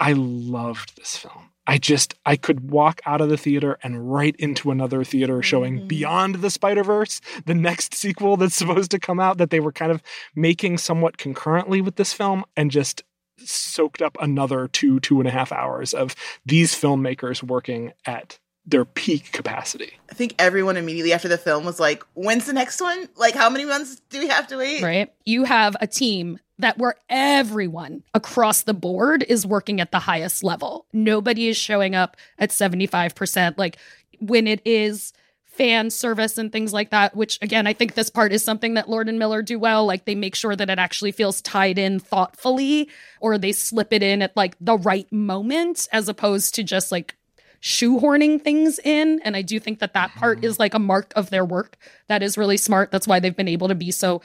I 0.00 0.12
loved 0.12 0.96
this 0.96 1.16
film. 1.16 1.47
I 1.68 1.76
just 1.76 2.14
I 2.24 2.36
could 2.36 2.70
walk 2.70 3.00
out 3.04 3.20
of 3.20 3.28
the 3.28 3.36
theater 3.36 3.78
and 3.82 4.10
right 4.10 4.34
into 4.38 4.70
another 4.70 5.04
theater 5.04 5.42
showing 5.42 5.80
Mhm. 5.80 5.88
Beyond 5.88 6.34
the 6.36 6.50
Spider 6.50 6.82
Verse, 6.82 7.20
the 7.44 7.54
next 7.54 7.94
sequel 7.94 8.38
that's 8.38 8.56
supposed 8.62 8.90
to 8.92 8.98
come 8.98 9.20
out 9.20 9.36
that 9.38 9.50
they 9.50 9.60
were 9.60 9.70
kind 9.70 9.92
of 9.92 10.02
making 10.34 10.78
somewhat 10.78 11.18
concurrently 11.18 11.80
with 11.82 11.96
this 11.96 12.12
film, 12.14 12.44
and 12.56 12.70
just 12.70 13.04
soaked 13.36 14.02
up 14.02 14.16
another 14.20 14.66
two 14.66 14.98
two 15.00 15.20
and 15.20 15.28
a 15.28 15.30
half 15.30 15.52
hours 15.52 15.92
of 15.92 16.16
these 16.44 16.74
filmmakers 16.74 17.42
working 17.42 17.92
at 18.06 18.38
their 18.66 18.84
peak 18.84 19.30
capacity. 19.32 19.92
I 20.10 20.14
think 20.14 20.34
everyone 20.38 20.76
immediately 20.76 21.12
after 21.12 21.28
the 21.28 21.38
film 21.38 21.64
was 21.64 21.78
like, 21.78 22.02
"When's 22.14 22.46
the 22.46 22.52
next 22.52 22.80
one? 22.80 23.08
Like, 23.16 23.34
how 23.34 23.48
many 23.48 23.64
months 23.64 24.00
do 24.10 24.18
we 24.18 24.28
have 24.28 24.46
to 24.48 24.56
wait?" 24.56 24.82
right? 24.82 25.12
You 25.24 25.44
have 25.44 25.76
a 25.80 25.86
team 25.86 26.38
that 26.58 26.78
where 26.78 26.94
everyone 27.08 28.02
across 28.14 28.62
the 28.62 28.74
board 28.74 29.24
is 29.28 29.46
working 29.46 29.80
at 29.80 29.92
the 29.92 30.00
highest 30.00 30.42
level. 30.42 30.86
Nobody 30.92 31.48
is 31.48 31.56
showing 31.56 31.94
up 31.94 32.16
at 32.38 32.50
75%. 32.50 33.56
Like 33.56 33.78
when 34.18 34.46
it 34.46 34.60
is 34.64 35.12
fan 35.44 35.90
service 35.90 36.38
and 36.38 36.52
things 36.52 36.72
like 36.72 36.90
that, 36.90 37.16
which 37.16 37.38
again, 37.42 37.66
I 37.66 37.72
think 37.72 37.94
this 37.94 38.10
part 38.10 38.32
is 38.32 38.44
something 38.44 38.74
that 38.74 38.88
Lord 38.88 39.08
and 39.08 39.18
Miller 39.18 39.42
do 39.42 39.58
well. 39.58 39.86
Like 39.86 40.04
they 40.04 40.14
make 40.14 40.34
sure 40.34 40.54
that 40.54 40.70
it 40.70 40.78
actually 40.78 41.12
feels 41.12 41.40
tied 41.42 41.78
in 41.78 41.98
thoughtfully 41.98 42.88
or 43.20 43.38
they 43.38 43.52
slip 43.52 43.92
it 43.92 44.02
in 44.02 44.22
at 44.22 44.36
like 44.36 44.56
the 44.60 44.76
right 44.78 45.10
moment 45.12 45.88
as 45.92 46.08
opposed 46.08 46.54
to 46.54 46.62
just 46.62 46.92
like 46.92 47.16
shoehorning 47.60 48.40
things 48.40 48.78
in 48.84 49.20
and 49.24 49.36
i 49.36 49.42
do 49.42 49.58
think 49.58 49.80
that 49.80 49.92
that 49.92 50.14
part 50.14 50.38
mm-hmm. 50.38 50.46
is 50.46 50.60
like 50.60 50.74
a 50.74 50.78
mark 50.78 51.12
of 51.16 51.30
their 51.30 51.44
work 51.44 51.76
that 52.06 52.22
is 52.22 52.38
really 52.38 52.56
smart 52.56 52.92
that's 52.92 53.08
why 53.08 53.18
they've 53.18 53.36
been 53.36 53.48
able 53.48 53.66
to 53.66 53.74
be 53.74 53.90
so 53.90 54.22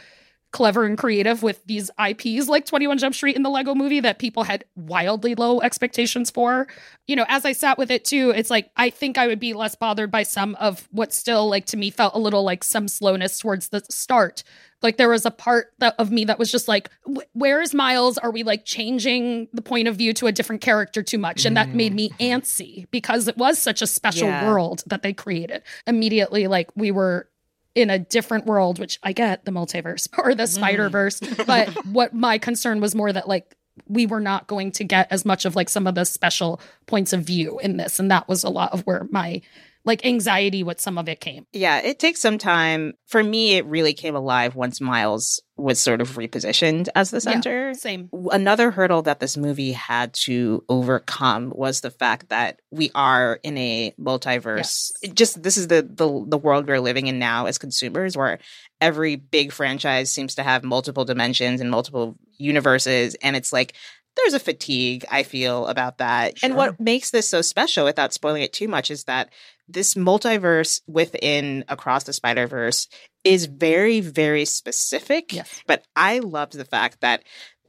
clever 0.53 0.85
and 0.85 0.97
creative 0.97 1.43
with 1.43 1.65
these 1.65 1.89
IPs 1.99 2.47
like 2.47 2.65
21 2.65 2.99
Jump 2.99 3.15
Street 3.15 3.35
in 3.35 3.41
the 3.41 3.49
Lego 3.49 3.75
movie 3.75 3.99
that 3.99 4.19
people 4.19 4.43
had 4.43 4.63
wildly 4.75 5.35
low 5.35 5.59
expectations 5.59 6.29
for. 6.29 6.67
You 7.07 7.17
know, 7.17 7.25
as 7.27 7.43
I 7.43 7.51
sat 7.51 7.77
with 7.77 7.91
it 7.91 8.05
too, 8.05 8.31
it's 8.33 8.49
like 8.49 8.69
I 8.77 8.89
think 8.89 9.17
I 9.17 9.27
would 9.27 9.39
be 9.39 9.53
less 9.53 9.75
bothered 9.75 10.11
by 10.11 10.23
some 10.23 10.55
of 10.55 10.87
what 10.91 11.11
still 11.11 11.49
like 11.49 11.65
to 11.67 11.77
me 11.77 11.89
felt 11.89 12.15
a 12.15 12.19
little 12.19 12.43
like 12.43 12.63
some 12.63 12.87
slowness 12.87 13.39
towards 13.39 13.69
the 13.69 13.83
start. 13.89 14.43
Like 14.83 14.97
there 14.97 15.09
was 15.09 15.25
a 15.25 15.31
part 15.31 15.73
that, 15.79 15.95
of 15.97 16.11
me 16.11 16.25
that 16.25 16.37
was 16.37 16.51
just 16.51 16.67
like, 16.67 16.89
"Wh- 17.05 17.23
where 17.33 17.61
is 17.61 17.73
Miles? 17.73 18.17
Are 18.17 18.31
we 18.31 18.43
like 18.43 18.65
changing 18.65 19.47
the 19.53 19.61
point 19.61 19.87
of 19.87 19.95
view 19.95 20.13
to 20.13 20.27
a 20.27 20.31
different 20.31 20.61
character 20.61 21.01
too 21.01 21.17
much? 21.17 21.45
And 21.45 21.57
that 21.57 21.69
made 21.69 21.93
me 21.93 22.09
mm. 22.09 22.17
antsy 22.19 22.85
because 22.91 23.27
it 23.27 23.37
was 23.37 23.57
such 23.57 23.81
a 23.81 23.87
special 23.87 24.27
Yeah. 24.27 24.45
world 24.45 24.83
that 24.87 25.01
they 25.01 25.13
created. 25.13 25.63
Immediately, 25.87 26.47
like 26.47 26.69
we 26.75 26.91
were 26.91 27.29
in 27.75 27.89
a 27.89 27.99
different 27.99 28.45
world, 28.45 28.79
which 28.79 28.99
I 29.03 29.13
get 29.13 29.45
the 29.45 29.51
multiverse 29.51 30.07
or 30.17 30.35
the 30.35 30.43
mm-hmm. 30.43 30.53
Spider 30.53 30.89
Verse. 30.89 31.19
But 31.19 31.69
what 31.85 32.13
my 32.13 32.37
concern 32.37 32.79
was 32.81 32.95
more 32.95 33.11
that 33.11 33.27
like 33.27 33.55
we 33.87 34.05
were 34.05 34.19
not 34.19 34.47
going 34.47 34.71
to 34.71 34.83
get 34.83 35.07
as 35.11 35.25
much 35.25 35.45
of 35.45 35.55
like 35.55 35.69
some 35.69 35.87
of 35.87 35.95
the 35.95 36.05
special 36.05 36.61
points 36.85 37.11
of 37.11 37.23
view 37.23 37.59
in 37.59 37.77
this. 37.77 37.99
And 37.99 38.11
that 38.11 38.27
was 38.27 38.43
a 38.43 38.49
lot 38.49 38.71
of 38.71 38.81
where 38.81 39.07
my 39.09 39.41
like 39.85 40.05
anxiety 40.05 40.63
with 40.63 40.79
some 40.79 40.97
of 40.97 41.09
it 41.09 41.19
came. 41.19 41.45
Yeah, 41.51 41.79
it 41.79 41.99
takes 41.99 42.21
some 42.21 42.37
time. 42.37 42.93
For 43.07 43.21
me, 43.21 43.55
it 43.55 43.65
really 43.65 43.93
came 43.93 44.15
alive 44.15 44.55
once 44.55 44.79
Miles 44.79 45.41
was 45.57 45.79
sort 45.79 46.01
of 46.01 46.11
repositioned 46.11 46.87
as 46.95 47.11
the 47.11 47.21
center. 47.21 47.73
Same. 47.73 48.09
Another 48.31 48.71
hurdle 48.71 49.01
that 49.03 49.19
this 49.19 49.35
movie 49.35 49.73
had 49.73 50.13
to 50.13 50.63
overcome 50.69 51.51
was 51.53 51.81
the 51.81 51.91
fact 51.91 52.29
that 52.29 52.61
we 52.71 52.91
are 52.95 53.39
in 53.43 53.57
a 53.57 53.93
multiverse. 53.99 54.57
Yes. 55.03 55.13
Just 55.13 55.43
this 55.43 55.57
is 55.57 55.67
the, 55.67 55.81
the 55.81 56.25
the 56.27 56.37
world 56.37 56.67
we're 56.67 56.79
living 56.79 57.07
in 57.07 57.19
now 57.19 57.45
as 57.45 57.57
consumers, 57.57 58.15
where 58.15 58.39
every 58.79 59.17
big 59.17 59.51
franchise 59.51 60.09
seems 60.09 60.35
to 60.35 60.43
have 60.43 60.63
multiple 60.63 61.05
dimensions 61.05 61.59
and 61.59 61.69
multiple 61.69 62.17
universes, 62.37 63.15
and 63.15 63.35
it's 63.35 63.51
like 63.51 63.73
there's 64.15 64.33
a 64.33 64.39
fatigue 64.39 65.05
I 65.09 65.23
feel 65.23 65.67
about 65.67 65.97
that. 65.97 66.35
And 66.43 66.55
what 66.55 66.79
makes 66.79 67.11
this 67.11 67.27
so 67.27 67.41
special, 67.41 67.85
without 67.85 68.13
spoiling 68.13 68.43
it 68.43 68.53
too 68.53 68.67
much, 68.67 68.91
is 68.91 69.05
that 69.05 69.29
this 69.67 69.95
multiverse 69.95 70.81
within 70.87 71.63
Across 71.67 72.03
the 72.05 72.13
Spider 72.13 72.47
Verse 72.47 72.87
is 73.23 73.45
very, 73.45 74.01
very 74.01 74.45
specific. 74.45 75.33
Yes. 75.33 75.61
But 75.67 75.85
I 75.95 76.19
loved 76.19 76.53
the 76.53 76.65
fact 76.65 77.01
that 77.01 77.23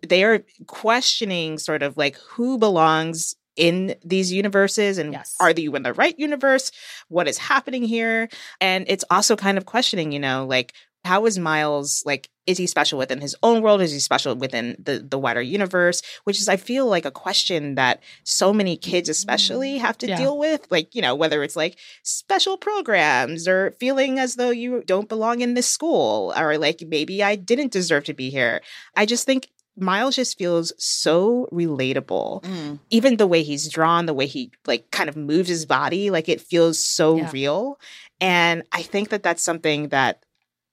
they 0.06 0.24
are 0.24 0.44
questioning 0.66 1.58
sort 1.58 1.82
of 1.82 1.96
like 1.96 2.16
who 2.18 2.58
belongs 2.58 3.34
in 3.56 3.94
these 4.04 4.32
universes 4.32 4.98
and 4.98 5.12
Yes. 5.12 5.36
are 5.40 5.52
you 5.52 5.74
in 5.76 5.82
the 5.84 5.92
right 5.92 6.18
universe? 6.18 6.72
What 7.08 7.28
is 7.28 7.38
happening 7.38 7.84
here? 7.84 8.28
And 8.60 8.84
it's 8.88 9.04
also 9.10 9.36
kind 9.36 9.56
of 9.56 9.64
questioning, 9.64 10.10
you 10.12 10.18
know, 10.18 10.46
like 10.46 10.74
how 11.04 11.26
is 11.26 11.38
Miles 11.38 12.02
like 12.06 12.28
is 12.46 12.58
he 12.58 12.66
special 12.66 12.98
within 12.98 13.20
his 13.22 13.34
own 13.42 13.62
world? 13.62 13.80
Is 13.80 13.92
he 13.92 13.98
special 13.98 14.34
within 14.34 14.76
the 14.78 14.98
the 15.08 15.18
wider 15.18 15.40
universe? 15.42 16.02
Which 16.24 16.40
is 16.40 16.48
I 16.48 16.56
feel 16.56 16.86
like 16.86 17.04
a 17.06 17.10
question 17.10 17.74
that 17.76 18.02
so 18.24 18.52
many 18.52 18.76
kids 18.76 19.08
especially 19.08 19.78
have 19.78 19.96
to 19.98 20.08
Yeah. 20.08 20.16
deal 20.16 20.38
with. 20.38 20.66
Like, 20.70 20.94
you 20.94 21.00
know, 21.02 21.14
whether 21.14 21.42
it's 21.42 21.56
like 21.56 21.78
special 22.02 22.56
programs 22.58 23.48
or 23.48 23.74
feeling 23.80 24.18
as 24.18 24.34
though 24.36 24.50
you 24.50 24.82
don't 24.84 25.08
belong 25.08 25.40
in 25.40 25.54
this 25.54 25.66
school 25.68 26.34
or 26.36 26.58
like 26.58 26.82
maybe 26.86 27.22
I 27.22 27.36
didn't 27.36 27.72
deserve 27.72 28.04
to 28.04 28.14
be 28.14 28.28
here. 28.30 28.60
I 28.96 29.06
just 29.06 29.24
think 29.24 29.48
Miles 29.76 30.14
just 30.16 30.38
feels 30.38 30.72
so 30.78 31.48
relatable 31.50 32.44
Mm. 32.44 32.78
even 32.90 33.16
the 33.16 33.26
way 33.26 33.42
he's 33.42 33.68
drawn, 33.68 34.06
the 34.06 34.14
way 34.14 34.26
he 34.26 34.52
like 34.66 34.90
kind 34.90 35.08
of 35.08 35.16
moves 35.16 35.48
his 35.48 35.66
body, 35.66 36.10
like 36.10 36.28
it 36.28 36.40
feels 36.40 36.84
so 36.84 37.16
Yeah. 37.16 37.30
real. 37.32 37.78
And 38.20 38.62
I 38.70 38.82
think 38.82 39.08
that 39.08 39.22
that's 39.22 39.42
something 39.42 39.88
that 39.88 40.22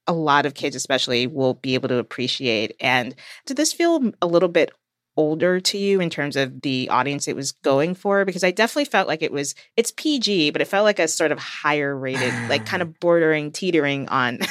a 0.08 0.13
lot 0.13 0.46
of 0.46 0.53
kids, 0.53 0.75
especially, 0.75 1.27
will 1.27 1.55
be 1.55 1.74
able 1.75 1.89
to 1.89 1.98
appreciate. 1.98 2.75
And 2.79 3.15
did 3.46 3.58
this 3.58 3.74
feel 3.74 4.12
a 4.22 4.27
little 4.27 4.50
bit 4.50 4.72
older 5.17 5.60
to 5.60 5.77
you 5.77 6.00
in 6.00 6.10
terms 6.10 6.38
of 6.38 6.62
the 6.62 6.89
audience 6.89 7.27
it 7.27 7.36
was 7.36 7.51
going 7.51 7.96
for? 7.96 8.25
Because 8.25 8.43
I 8.43 8.51
definitely 8.51 8.86
felt 8.86 9.08
like 9.08 9.22
it 9.22 9.31
was, 9.31 9.55
it's 9.77 9.91
PG, 9.91 10.51
but 10.51 10.62
it 10.62 10.65
felt 10.65 10.86
like 10.86 11.00
a 11.00 11.08
sort 11.08 11.31
of 11.31 11.39
higher 11.39 11.96
rated, 11.96 12.34
like 12.50 12.65
kind 12.65 12.81
of 12.81 13.00
bordering, 13.00 13.51
teetering 13.51 14.08
on. 14.10 14.39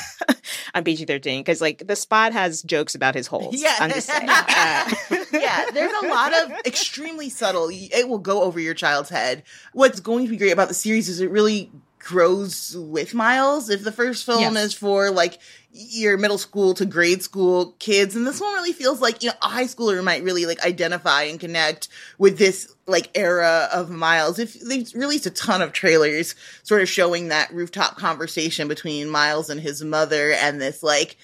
on 0.74 0.84
PG 0.84 1.04
thirteen 1.04 1.40
because 1.40 1.60
like 1.60 1.86
the 1.86 1.96
spot 1.96 2.32
has 2.32 2.62
jokes 2.62 2.94
about 2.94 3.14
his 3.14 3.26
holes. 3.26 3.60
Yeah. 3.60 3.76
I'm 3.80 3.90
just 3.90 4.08
saying. 4.08 4.28
Uh, 4.60 4.90
yeah, 5.32 5.66
there's 5.72 5.92
a 6.02 6.06
lot 6.08 6.32
of 6.34 6.52
extremely 6.66 7.28
subtle. 7.28 7.68
It 7.70 8.08
will 8.08 8.18
go 8.18 8.42
over 8.42 8.60
your 8.60 8.74
child's 8.74 9.08
head. 9.08 9.42
What's 9.72 10.00
going 10.00 10.24
to 10.24 10.30
be 10.30 10.36
great 10.36 10.50
about 10.50 10.68
the 10.68 10.74
series 10.74 11.08
is 11.08 11.20
it 11.20 11.30
really 11.30 11.70
grows 12.00 12.76
with 12.76 13.14
Miles. 13.14 13.70
If 13.70 13.84
the 13.84 13.92
first 13.92 14.26
film 14.26 14.40
Yes. 14.54 14.56
is 14.56 14.74
for 14.74 15.10
like 15.10 15.38
your 15.72 16.18
middle 16.18 16.38
school 16.38 16.74
to 16.74 16.84
grade 16.84 17.22
school 17.22 17.76
kids, 17.78 18.16
and 18.16 18.26
this 18.26 18.40
one 18.40 18.52
really 18.54 18.72
feels 18.72 19.00
like 19.00 19.22
you 19.22 19.28
know 19.28 19.36
a 19.42 19.48
high 19.48 19.64
schooler 19.66 20.02
might 20.02 20.24
really 20.24 20.46
like 20.46 20.64
identify 20.64 21.22
and 21.22 21.38
connect 21.38 21.86
with 22.18 22.38
this 22.38 22.74
like 22.86 23.10
era 23.14 23.68
of 23.72 23.88
Miles. 23.90 24.38
If 24.40 24.58
they've 24.60 24.90
released 24.94 25.26
a 25.26 25.30
ton 25.30 25.62
of 25.62 25.72
trailers, 25.72 26.34
sort 26.64 26.82
of 26.82 26.88
showing 26.88 27.28
that 27.28 27.52
rooftop 27.52 27.96
conversation 27.96 28.66
between 28.66 29.08
Miles 29.08 29.48
and 29.48 29.60
his 29.60 29.84
mother, 29.84 30.32
and 30.32 30.60
this 30.60 30.82
like 30.82 31.16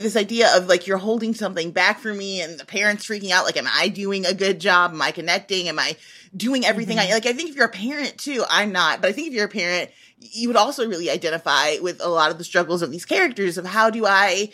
this 0.00 0.16
idea 0.16 0.48
of 0.56 0.66
like 0.66 0.86
you're 0.86 0.98
holding 0.98 1.34
something 1.34 1.70
back 1.70 2.00
for 2.00 2.12
me 2.12 2.40
and 2.40 2.58
the 2.58 2.64
parents 2.64 3.06
freaking 3.06 3.30
out 3.30 3.44
like 3.44 3.56
am 3.56 3.68
i 3.72 3.88
doing 3.88 4.26
a 4.26 4.34
good 4.34 4.58
job? 4.58 4.92
Am 4.92 5.02
i 5.02 5.10
connecting? 5.10 5.68
Am 5.68 5.78
i 5.78 5.96
doing 6.36 6.64
everything 6.64 6.98
i 6.98 7.04
mm-hmm. 7.04 7.14
like 7.14 7.26
i 7.26 7.32
think 7.32 7.50
if 7.50 7.56
you're 7.56 7.66
a 7.66 7.68
parent 7.68 8.16
too 8.16 8.44
i'm 8.48 8.70
not 8.70 9.00
but 9.00 9.08
i 9.08 9.12
think 9.12 9.26
if 9.26 9.34
you're 9.34 9.46
a 9.46 9.48
parent 9.48 9.90
you 10.18 10.48
would 10.48 10.56
also 10.56 10.86
really 10.88 11.10
identify 11.10 11.76
with 11.80 12.00
a 12.00 12.08
lot 12.08 12.30
of 12.30 12.38
the 12.38 12.44
struggles 12.44 12.82
of 12.82 12.90
these 12.92 13.04
characters 13.04 13.58
of 13.58 13.66
how 13.66 13.90
do 13.90 14.06
i 14.06 14.48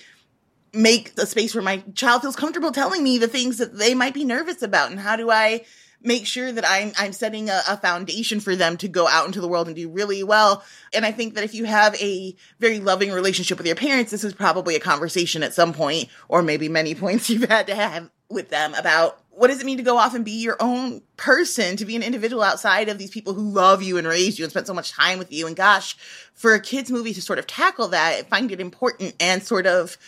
make 0.72 1.12
a 1.18 1.26
space 1.26 1.54
where 1.54 1.62
my 1.62 1.82
child 1.94 2.22
feels 2.22 2.36
comfortable 2.36 2.72
telling 2.72 3.02
me 3.02 3.18
the 3.18 3.28
things 3.28 3.58
that 3.58 3.76
they 3.76 3.94
might 3.94 4.14
be 4.14 4.24
nervous 4.24 4.62
about 4.62 4.90
and 4.90 5.00
how 5.00 5.16
do 5.16 5.30
i 5.30 5.62
make 6.06 6.26
sure 6.26 6.52
that 6.52 6.64
I'm 6.66 6.92
I'm 6.96 7.12
setting 7.12 7.50
a, 7.50 7.60
a 7.68 7.76
foundation 7.76 8.40
for 8.40 8.56
them 8.56 8.76
to 8.78 8.88
go 8.88 9.08
out 9.08 9.26
into 9.26 9.40
the 9.40 9.48
world 9.48 9.66
and 9.66 9.76
do 9.76 9.88
really 9.88 10.22
well. 10.22 10.64
And 10.94 11.04
I 11.04 11.12
think 11.12 11.34
that 11.34 11.44
if 11.44 11.54
you 11.54 11.64
have 11.64 11.94
a 12.00 12.34
very 12.60 12.80
loving 12.80 13.12
relationship 13.12 13.58
with 13.58 13.66
your 13.66 13.76
parents, 13.76 14.12
this 14.12 14.24
is 14.24 14.32
probably 14.32 14.76
a 14.76 14.80
conversation 14.80 15.42
at 15.42 15.52
some 15.52 15.72
point, 15.72 16.08
or 16.28 16.42
maybe 16.42 16.68
many 16.68 16.94
points 17.06 17.28
you've 17.28 17.48
had 17.48 17.66
to 17.66 17.74
have 17.74 18.08
with 18.28 18.48
them 18.48 18.74
about 18.74 19.20
what 19.30 19.48
does 19.48 19.60
it 19.60 19.66
mean 19.66 19.76
to 19.76 19.82
go 19.82 19.98
off 19.98 20.14
and 20.14 20.24
be 20.24 20.32
your 20.32 20.56
own 20.60 21.02
person, 21.18 21.76
to 21.76 21.84
be 21.84 21.94
an 21.94 22.02
individual 22.02 22.42
outside 22.42 22.88
of 22.88 22.96
these 22.96 23.10
people 23.10 23.34
who 23.34 23.50
love 23.50 23.82
you 23.82 23.98
and 23.98 24.06
raised 24.06 24.38
you 24.38 24.44
and 24.44 24.50
spent 24.50 24.66
so 24.66 24.72
much 24.72 24.92
time 24.92 25.18
with 25.18 25.30
you. 25.30 25.46
And 25.46 25.54
gosh, 25.54 25.94
for 26.32 26.54
a 26.54 26.60
kids 26.60 26.90
movie 26.90 27.12
to 27.12 27.20
sort 27.20 27.38
of 27.38 27.46
tackle 27.46 27.88
that, 27.88 28.30
find 28.30 28.50
it 28.50 28.60
important 28.60 29.14
and 29.20 29.42
sort 29.42 29.66
of 29.66 29.98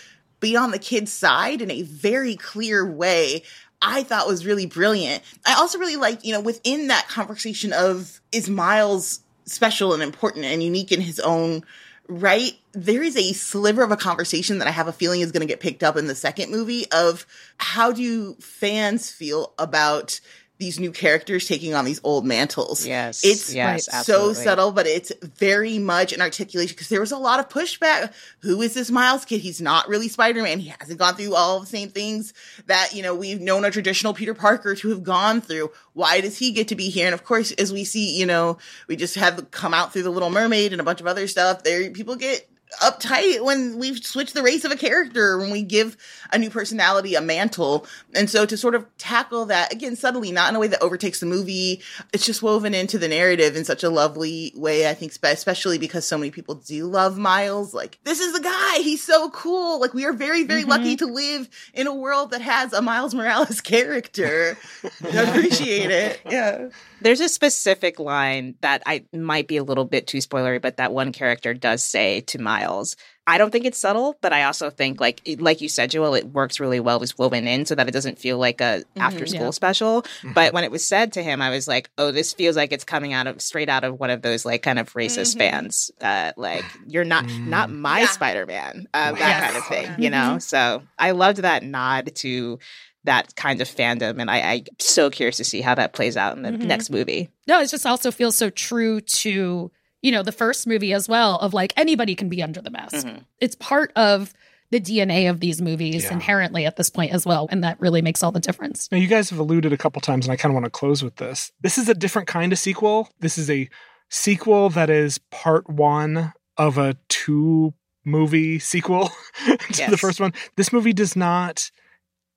be 0.40 0.56
on 0.56 0.70
the 0.70 0.78
kid's 0.78 1.12
side 1.12 1.60
in 1.60 1.70
a 1.70 1.82
very 1.82 2.36
clear 2.36 2.86
way. 2.90 3.42
I 3.80 4.02
thought 4.02 4.26
was 4.26 4.44
really 4.44 4.66
brilliant. 4.66 5.22
I 5.46 5.54
also 5.54 5.78
really 5.78 5.96
like, 5.96 6.24
you 6.24 6.32
know, 6.32 6.40
within 6.40 6.88
that 6.88 7.08
conversation 7.08 7.72
of 7.72 8.20
is 8.32 8.48
Miles 8.48 9.20
special 9.44 9.94
and 9.94 10.02
important 10.02 10.44
and 10.44 10.62
unique 10.62 10.92
in 10.92 11.00
his 11.00 11.20
own 11.20 11.64
right? 12.08 12.54
There 12.72 13.02
is 13.02 13.16
a 13.16 13.34
sliver 13.34 13.82
of 13.82 13.92
a 13.92 13.96
conversation 13.96 14.58
that 14.58 14.68
I 14.68 14.70
have 14.70 14.88
a 14.88 14.92
feeling 14.92 15.20
is 15.20 15.30
going 15.30 15.46
to 15.46 15.52
get 15.52 15.60
picked 15.60 15.82
up 15.82 15.96
in 15.96 16.06
the 16.06 16.14
second 16.14 16.50
movie 16.50 16.90
of 16.90 17.26
how 17.58 17.92
do 17.92 18.34
fans 18.36 19.10
feel 19.10 19.52
about 19.58 20.20
these 20.58 20.80
new 20.80 20.90
characters 20.90 21.46
taking 21.46 21.74
on 21.74 21.84
these 21.84 22.00
old 22.02 22.26
mantles. 22.26 22.84
Yes. 22.84 23.24
It's 23.24 23.54
yes, 23.54 23.86
so 23.86 23.92
absolutely. 23.98 24.34
subtle, 24.34 24.72
but 24.72 24.86
it's 24.86 25.12
very 25.22 25.78
much 25.78 26.12
an 26.12 26.20
articulation 26.20 26.74
because 26.74 26.88
there 26.88 27.00
was 27.00 27.12
a 27.12 27.16
lot 27.16 27.38
of 27.38 27.48
pushback. 27.48 28.12
Who 28.40 28.60
is 28.60 28.74
this 28.74 28.90
Miles 28.90 29.24
kid? 29.24 29.40
He's 29.40 29.60
not 29.60 29.88
really 29.88 30.08
Spider 30.08 30.42
Man. 30.42 30.58
He 30.58 30.72
hasn't 30.80 30.98
gone 30.98 31.14
through 31.14 31.34
all 31.34 31.60
the 31.60 31.66
same 31.66 31.90
things 31.90 32.34
that, 32.66 32.92
you 32.92 33.02
know, 33.02 33.14
we've 33.14 33.40
known 33.40 33.64
a 33.64 33.70
traditional 33.70 34.14
Peter 34.14 34.34
Parker 34.34 34.74
to 34.74 34.88
have 34.88 35.04
gone 35.04 35.40
through. 35.40 35.70
Why 35.92 36.20
does 36.20 36.36
he 36.38 36.50
get 36.50 36.68
to 36.68 36.74
be 36.74 36.90
here? 36.90 37.06
And 37.06 37.14
of 37.14 37.24
course, 37.24 37.52
as 37.52 37.72
we 37.72 37.84
see, 37.84 38.18
you 38.18 38.26
know, 38.26 38.58
we 38.88 38.96
just 38.96 39.14
have 39.14 39.50
come 39.52 39.72
out 39.72 39.92
through 39.92 40.02
the 40.02 40.10
Little 40.10 40.30
Mermaid 40.30 40.72
and 40.72 40.80
a 40.80 40.84
bunch 40.84 41.00
of 41.00 41.06
other 41.06 41.28
stuff. 41.28 41.62
There, 41.62 41.90
people 41.92 42.16
get 42.16 42.48
uptight 42.82 43.44
when 43.44 43.78
we've 43.78 44.04
switched 44.04 44.34
the 44.34 44.42
race 44.42 44.64
of 44.64 44.72
a 44.72 44.76
character 44.76 45.38
when 45.38 45.50
we 45.50 45.62
give 45.62 45.96
a 46.32 46.38
new 46.38 46.50
personality 46.50 47.14
a 47.14 47.20
mantle. 47.20 47.86
And 48.14 48.28
so 48.28 48.46
to 48.46 48.56
sort 48.56 48.74
of 48.74 48.86
tackle 48.98 49.46
that 49.46 49.72
again 49.72 49.96
subtly 49.96 50.32
not 50.32 50.50
in 50.50 50.56
a 50.56 50.58
way 50.58 50.68
that 50.68 50.82
overtakes 50.82 51.20
the 51.20 51.26
movie 51.26 51.80
it's 52.12 52.26
just 52.26 52.42
woven 52.42 52.74
into 52.74 52.98
the 52.98 53.08
narrative 53.08 53.56
in 53.56 53.64
such 53.64 53.82
a 53.82 53.90
lovely 53.90 54.52
way 54.56 54.88
i 54.88 54.94
think 54.94 55.12
especially 55.22 55.78
because 55.78 56.04
so 56.04 56.18
many 56.18 56.30
people 56.30 56.56
do 56.56 56.86
love 56.86 57.18
miles. 57.18 57.74
Like 57.74 57.98
this 58.04 58.20
is 58.20 58.32
the 58.32 58.40
guy. 58.40 58.78
He's 58.78 59.02
so 59.02 59.30
cool. 59.30 59.80
Like 59.80 59.94
we 59.94 60.04
are 60.04 60.12
very 60.12 60.44
very 60.44 60.62
mm-hmm. 60.62 60.70
lucky 60.70 60.96
to 60.96 61.06
live 61.06 61.48
in 61.74 61.86
a 61.86 61.94
world 61.94 62.30
that 62.32 62.40
has 62.40 62.72
a 62.72 62.82
miles 62.82 63.14
morales 63.14 63.60
character. 63.62 64.56
I 65.04 65.08
appreciate 65.22 65.90
it. 65.90 66.20
Yeah 66.28 66.68
There's 67.00 67.20
a 67.20 67.28
specific 67.28 68.00
line 68.00 68.56
that 68.60 68.82
I 68.84 69.04
might 69.12 69.46
be 69.46 69.56
a 69.56 69.64
little 69.64 69.84
bit 69.84 70.06
too 70.06 70.18
spoilery, 70.18 70.60
but 70.60 70.78
that 70.78 70.92
one 70.92 71.12
character 71.12 71.54
does 71.54 71.82
say 71.82 72.22
to 72.22 72.40
Miles. 72.40 72.96
I 73.28 73.38
don't 73.38 73.50
think 73.50 73.64
it's 73.66 73.78
subtle, 73.78 74.16
but 74.22 74.32
I 74.32 74.44
also 74.44 74.70
think 74.70 75.00
like 75.00 75.20
it- 75.24 75.40
like 75.40 75.60
you 75.60 75.68
said, 75.68 75.90
Joel, 75.90 76.14
it 76.14 76.26
works 76.26 76.58
really 76.58 76.80
well. 76.80 77.02
It's 77.02 77.16
woven 77.18 77.46
in 77.46 77.66
so 77.66 77.74
that 77.74 77.86
it 77.86 77.92
doesn't 77.92 78.18
feel 78.18 78.38
like 78.38 78.60
a 78.60 78.82
after 78.96 79.26
school 79.26 79.40
Yeah. 79.46 79.50
special. 79.50 80.04
But 80.34 80.52
when 80.54 80.64
it 80.64 80.70
was 80.70 80.84
said 80.86 81.12
to 81.12 81.22
him, 81.22 81.42
I 81.42 81.50
was 81.50 81.68
like, 81.68 81.90
oh, 81.98 82.10
this 82.10 82.32
feels 82.32 82.56
like 82.56 82.72
it's 82.72 82.84
coming 82.84 83.12
out 83.12 83.26
of 83.26 83.40
straight 83.42 83.68
out 83.68 83.84
of 83.84 84.00
one 84.00 84.10
of 84.10 84.22
those 84.22 84.44
like 84.46 84.62
kind 84.62 84.78
of 84.78 84.92
racist 84.94 85.34
Mhm. 85.36 85.38
fans. 85.38 85.90
Uh, 86.00 86.32
like 86.36 86.64
you're 86.86 87.04
not 87.04 87.26
not 87.46 87.70
my 87.70 88.00
Yeah. 88.00 88.06
Spider 88.08 88.46
Man, 88.46 88.88
uh, 88.94 89.12
that 89.12 89.18
Yes. 89.20 89.44
kind 89.44 89.56
of 89.56 89.66
thing, 89.66 90.02
you 90.02 90.10
know. 90.10 90.38
So 90.40 90.82
I 90.98 91.10
loved 91.12 91.38
that 91.42 91.62
nod 91.62 92.12
to 92.16 92.58
that 93.04 93.34
kind 93.36 93.60
of 93.62 93.68
fandom, 93.68 94.20
and 94.20 94.30
I, 94.30 94.38
I'm 94.40 94.64
so 94.78 95.08
curious 95.08 95.36
to 95.38 95.44
see 95.44 95.60
how 95.60 95.74
that 95.76 95.92
plays 95.92 96.16
out 96.16 96.36
in 96.36 96.42
the 96.42 96.50
Mhm. 96.50 96.64
next 96.64 96.90
movie. 96.90 97.30
No, 97.46 97.60
it 97.60 97.68
just 97.68 97.86
also 97.86 98.10
feels 98.10 98.36
so 98.36 98.50
true 98.50 99.00
to, 99.00 99.70
you 100.02 100.12
know, 100.12 100.22
the 100.22 100.32
first 100.32 100.66
movie 100.66 100.92
as 100.92 101.08
well 101.08 101.36
of 101.38 101.54
like 101.54 101.72
anybody 101.76 102.14
can 102.14 102.28
be 102.28 102.42
under 102.42 102.60
the 102.60 102.70
mask. 102.70 103.06
Mhm. 103.06 103.24
It's 103.40 103.56
part 103.56 103.92
of 103.96 104.32
the 104.70 104.78
DNA 104.80 105.28
of 105.30 105.40
these 105.40 105.62
movies 105.62 106.04
Yeah. 106.04 106.12
inherently 106.12 106.66
at 106.66 106.76
this 106.76 106.90
point 106.90 107.12
as 107.12 107.24
well. 107.24 107.48
And 107.50 107.64
that 107.64 107.80
really 107.80 108.02
makes 108.02 108.22
all 108.22 108.30
the 108.32 108.38
difference. 108.40 108.88
Now, 108.92 108.98
you 108.98 109.06
guys 109.06 109.30
have 109.30 109.38
alluded 109.38 109.72
a 109.72 109.78
couple 109.78 110.00
times, 110.02 110.26
and 110.26 110.32
I 110.32 110.36
kind 110.36 110.50
of 110.50 110.54
want 110.54 110.64
to 110.66 110.70
close 110.70 111.02
with 111.02 111.16
this. 111.16 111.52
This 111.62 111.78
is 111.78 111.88
a 111.88 111.94
different 111.94 112.28
kind 112.28 112.52
of 112.52 112.58
sequel. 112.58 113.08
This 113.20 113.38
is 113.38 113.48
a 113.48 113.68
sequel 114.10 114.68
that 114.70 114.90
is 114.90 115.18
part 115.30 115.68
one 115.70 116.32
of 116.58 116.76
a 116.78 116.96
two 117.08 117.72
movie 118.04 118.58
sequel 118.58 119.10
to 119.72 119.90
the 119.90 119.96
first 119.98 120.20
one. 120.20 120.32
This 120.56 120.72
movie 120.72 120.92
does 120.92 121.16
not 121.16 121.70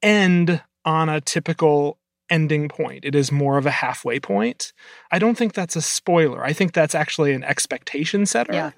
end 0.02 0.62
on 0.86 1.10
a 1.10 1.21
typical 1.21 1.97
ending 2.31 2.69
point. 2.69 3.05
It 3.05 3.13
is 3.13 3.31
more 3.31 3.57
of 3.59 3.65
a 3.67 3.71
halfway 3.71 4.19
point. 4.19 4.73
I 5.11 5.19
don't 5.19 5.37
think 5.37 5.53
that's 5.53 5.75
a 5.75 5.81
spoiler. 5.81 6.43
I 6.43 6.53
think 6.53 6.73
that's 6.73 6.95
actually 6.95 7.33
an 7.33 7.43
expectation 7.43 8.25
setter. 8.25 8.53
Yeah. 8.53 8.71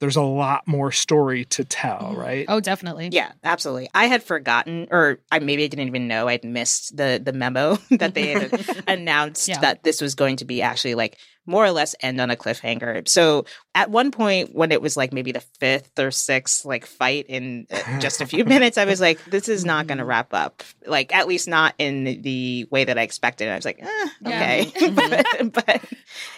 There's 0.00 0.16
a 0.16 0.22
lot 0.22 0.66
more 0.66 0.90
story 0.90 1.44
to 1.46 1.64
tell, 1.64 2.12
Mhm. 2.14 2.16
right? 2.16 2.44
Oh, 2.48 2.58
definitely. 2.60 3.10
Yeah, 3.12 3.30
absolutely. 3.44 3.88
I 3.94 4.06
had 4.06 4.22
forgotten, 4.24 4.88
or 4.90 5.20
I 5.30 5.38
maybe 5.38 5.64
I 5.64 5.68
didn't 5.68 5.86
even 5.86 6.08
know 6.08 6.26
I'd 6.26 6.44
missed 6.44 6.96
the 6.96 7.20
the 7.24 7.32
memo 7.32 7.76
that 7.90 8.14
they 8.14 8.28
had 8.28 8.84
announced 8.88 9.46
Yeah. 9.48 9.60
that 9.60 9.84
this 9.84 10.00
was 10.00 10.14
going 10.16 10.36
to 10.36 10.44
be 10.44 10.62
actually 10.62 10.94
like 10.96 11.18
more 11.46 11.64
or 11.64 11.70
less 11.70 11.94
end 12.00 12.20
on 12.20 12.30
a 12.30 12.36
cliffhanger. 12.36 13.08
So 13.08 13.44
at 13.74 13.90
one 13.90 14.10
point, 14.10 14.54
when 14.54 14.70
it 14.72 14.80
was 14.80 14.96
like 14.96 15.12
maybe 15.12 15.32
the 15.32 15.40
fifth 15.40 15.98
or 15.98 16.10
sixth 16.10 16.64
like 16.64 16.86
fight 16.86 17.26
in 17.28 17.66
uh, 17.70 17.98
just 18.00 18.20
a 18.20 18.26
few 18.26 18.44
minutes, 18.44 18.78
I 18.78 18.84
was 18.84 19.00
like, 19.00 19.22
this 19.26 19.48
is 19.48 19.64
not 19.64 19.86
going 19.86 19.98
to 19.98 20.04
wrap 20.04 20.32
up. 20.32 20.62
Like 20.86 21.14
at 21.14 21.26
least 21.28 21.48
not 21.48 21.74
in 21.78 22.22
the 22.22 22.66
way 22.70 22.84
that 22.84 22.98
I 22.98 23.02
expected. 23.02 23.48
I 23.48 23.56
was 23.56 23.64
like, 23.64 23.82
eh, 23.82 24.08
Yeah. 24.22 24.64
okay, 24.66 24.90
but, 25.50 25.52
but 25.64 25.84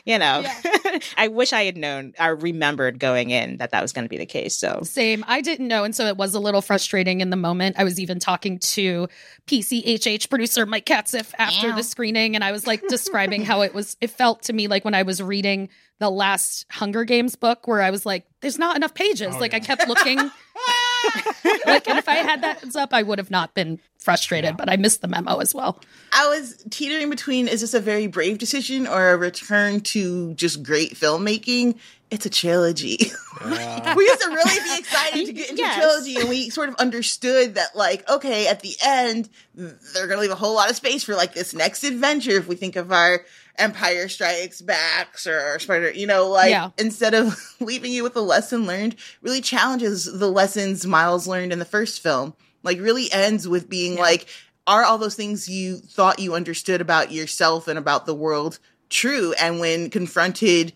you 0.04 0.18
know, 0.18 0.40
Yeah. 0.40 0.98
I 1.16 1.28
wish 1.28 1.52
I 1.52 1.64
had 1.64 1.76
known 1.76 2.14
or 2.18 2.34
remembered 2.34 2.98
going 2.98 3.30
in 3.30 3.58
that 3.58 3.70
that 3.72 3.82
was 3.82 3.92
going 3.92 4.04
to 4.04 4.08
be 4.08 4.18
the 4.18 4.26
case. 4.26 4.56
So 4.56 4.80
Same. 4.82 5.24
I 5.28 5.40
didn't 5.40 5.68
know. 5.68 5.84
And 5.84 5.94
so 5.94 6.06
it 6.06 6.16
was 6.16 6.34
a 6.34 6.40
little 6.40 6.62
frustrating 6.62 7.20
in 7.20 7.30
the 7.30 7.36
moment. 7.36 7.76
I 7.78 7.84
was 7.84 8.00
even 8.00 8.18
talking 8.18 8.58
to 8.60 9.08
PCHH 9.46 10.28
producer 10.28 10.66
Mike 10.66 10.86
Katzif 10.86 11.32
after 11.38 11.72
the 11.72 11.82
screening. 11.82 12.34
And 12.34 12.42
I 12.42 12.52
was 12.52 12.66
like 12.66 12.82
describing 12.88 13.44
how 13.44 13.62
it 13.62 13.74
was, 13.74 13.96
it 14.00 14.10
felt 14.10 14.42
to 14.44 14.52
me 14.52 14.68
like 14.68 14.84
when 14.84 14.94
I 14.96 15.02
was 15.02 15.22
reading 15.22 15.68
the 15.98 16.10
last 16.10 16.66
Hunger 16.70 17.04
Games 17.04 17.36
book, 17.36 17.68
where 17.68 17.82
I 17.82 17.90
was 17.90 18.04
like, 18.06 18.26
there's 18.40 18.58
not 18.58 18.76
enough 18.76 18.94
pages. 18.94 19.34
Oh, 19.34 19.38
like 19.38 19.54
I 19.54 19.60
kept 19.60 19.86
looking. 19.86 20.18
like, 21.66 21.88
and 21.88 21.98
if 21.98 22.08
I 22.08 22.14
had 22.16 22.42
that 22.42 22.60
heads 22.60 22.76
up, 22.76 22.92
I 22.92 23.02
would 23.02 23.18
have 23.18 23.30
not 23.30 23.54
been 23.54 23.78
frustrated, 23.98 24.56
but 24.56 24.70
I 24.70 24.76
missed 24.76 25.00
the 25.02 25.08
memo 25.08 25.38
as 25.38 25.54
well. 25.54 25.80
I 26.12 26.28
was 26.28 26.64
teetering 26.70 27.10
between 27.10 27.48
is 27.48 27.60
this 27.60 27.74
a 27.74 27.80
very 27.80 28.06
brave 28.06 28.38
decision 28.38 28.86
or 28.86 29.10
a 29.10 29.16
return 29.16 29.80
to 29.80 30.34
just 30.34 30.62
great 30.62 30.94
filmmaking? 30.94 31.78
It's 32.10 32.24
a 32.24 32.30
trilogy. 32.30 32.98
we 33.44 33.50
used 33.50 34.20
to 34.22 34.28
really 34.28 34.60
be 34.60 34.78
excited 34.78 35.26
to 35.26 35.32
get 35.32 35.50
into 35.50 35.62
Yes. 35.62 35.76
a 35.76 35.80
trilogy, 35.80 36.16
and 36.16 36.28
we 36.28 36.50
sort 36.50 36.68
of 36.68 36.76
understood 36.76 37.56
that, 37.56 37.74
like, 37.74 38.08
okay, 38.08 38.46
at 38.46 38.60
the 38.60 38.74
end, 38.84 39.28
they're 39.54 40.06
going 40.06 40.16
to 40.18 40.20
leave 40.20 40.30
a 40.30 40.36
whole 40.36 40.54
lot 40.54 40.70
of 40.70 40.76
space 40.76 41.02
for 41.02 41.16
like 41.16 41.34
this 41.34 41.52
next 41.52 41.82
adventure. 41.82 42.32
If 42.32 42.46
we 42.46 42.54
think 42.54 42.76
of 42.76 42.92
our 42.92 43.24
Empire 43.58 44.08
Strikes 44.08 44.60
Backs 44.60 45.26
or 45.26 45.58
Spider, 45.58 45.90
you 45.90 46.06
know, 46.06 46.28
like 46.28 46.50
Yeah. 46.50 46.70
instead 46.78 47.14
of 47.14 47.36
leaving 47.60 47.92
you 47.92 48.02
with 48.02 48.16
a 48.16 48.20
lesson 48.20 48.66
learned, 48.66 48.96
really 49.22 49.40
challenges 49.40 50.04
the 50.04 50.30
lessons 50.30 50.86
Miles 50.86 51.26
learned 51.26 51.52
in 51.52 51.58
the 51.58 51.64
first 51.64 52.02
film. 52.02 52.34
Like, 52.62 52.80
really 52.80 53.10
ends 53.12 53.46
with 53.46 53.68
being 53.68 53.96
like, 53.96 54.26
are 54.66 54.82
all 54.82 54.98
those 54.98 55.14
things 55.14 55.48
you 55.48 55.76
thought 55.76 56.18
you 56.18 56.34
understood 56.34 56.80
about 56.80 57.12
yourself 57.12 57.68
and 57.68 57.78
about 57.78 58.06
the 58.06 58.14
world 58.14 58.58
true? 58.90 59.32
And 59.40 59.60
when 59.60 59.90
confronted 59.90 60.72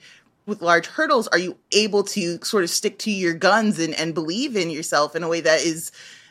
with 0.46 0.62
large 0.62 0.86
hurdles, 0.86 1.26
are 1.28 1.38
you 1.38 1.56
able 1.72 2.04
to 2.04 2.38
sort 2.44 2.62
of 2.64 2.70
stick 2.70 2.98
to 3.00 3.10
your 3.10 3.34
guns 3.34 3.78
and, 3.78 3.94
and 3.94 4.14
believe 4.14 4.56
in 4.56 4.70
yourself 4.70 5.16
in 5.16 5.22
a 5.22 5.28
way 5.28 5.40
that 5.40 5.60
is 5.62 5.90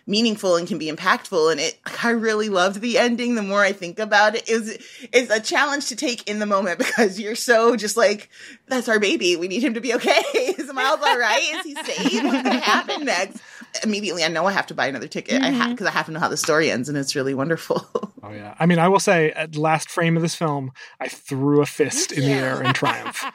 meaningful 0.09 0.55
and 0.55 0.67
can 0.67 0.77
be 0.77 0.91
impactful? 0.91 1.51
And 1.51 1.59
it, 1.61 1.79
I 2.03 2.09
really 2.09 2.49
loved 2.49 2.81
the 2.81 2.97
ending. 2.97 3.35
The 3.35 3.41
more 3.41 3.61
I 3.61 3.71
think 3.71 3.99
about 3.99 4.35
it, 4.35 4.49
it 4.49 4.59
was, 4.59 4.77
it's 5.13 5.31
a 5.31 5.39
challenge 5.39 5.87
to 5.87 5.95
take 5.95 6.27
in 6.27 6.39
the 6.39 6.45
moment 6.45 6.79
because 6.79 7.19
you're 7.19 7.35
so 7.35 7.75
just 7.75 7.95
like, 7.95 8.29
that's 8.67 8.89
our 8.89 8.99
baby. 8.99 9.35
We 9.35 9.47
need 9.47 9.63
him 9.63 9.75
to 9.75 9.81
be 9.81 9.93
okay. 9.93 10.21
Is 10.33 10.73
Miles 10.73 10.99
all 11.01 11.17
right? 11.17 11.41
Is 11.53 11.65
he 11.65 11.75
safe? 11.75 12.23
What's 12.23 12.43
going 12.43 12.57
to 12.57 12.59
happen 12.59 13.05
next? 13.05 13.41
Immediately, 13.83 14.23
I 14.23 14.29
know 14.29 14.45
I 14.45 14.51
have 14.51 14.67
to 14.67 14.73
buy 14.73 14.87
another 14.87 15.07
ticket. 15.07 15.43
I 15.43 15.49
have 15.49 15.69
because 15.69 15.87
mm-hmm. 15.87 15.95
I 15.95 15.97
have 15.97 16.07
to 16.07 16.11
know 16.11 16.19
how 16.19 16.27
the 16.27 16.37
story 16.37 16.71
ends, 16.71 16.89
and 16.89 16.97
it's 16.97 17.15
really 17.15 17.33
wonderful. 17.33 17.87
Oh 18.21 18.33
yeah. 18.33 18.53
I 18.59 18.65
mean, 18.65 18.79
I 18.79 18.89
will 18.89 18.99
say 18.99 19.31
at 19.31 19.53
the 19.53 19.61
last 19.61 19.89
frame 19.89 20.15
of 20.15 20.21
this 20.21 20.35
film, 20.35 20.71
I 20.99 21.07
threw 21.07 21.61
a 21.61 21.65
fist 21.65 22.11
in 22.11 22.21
the 22.21 22.31
air 22.31 22.61
in 22.61 22.73
triumph. 22.73 23.23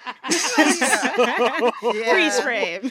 Oh, 1.17 1.93
freeze 1.93 2.41
frame. 2.41 2.91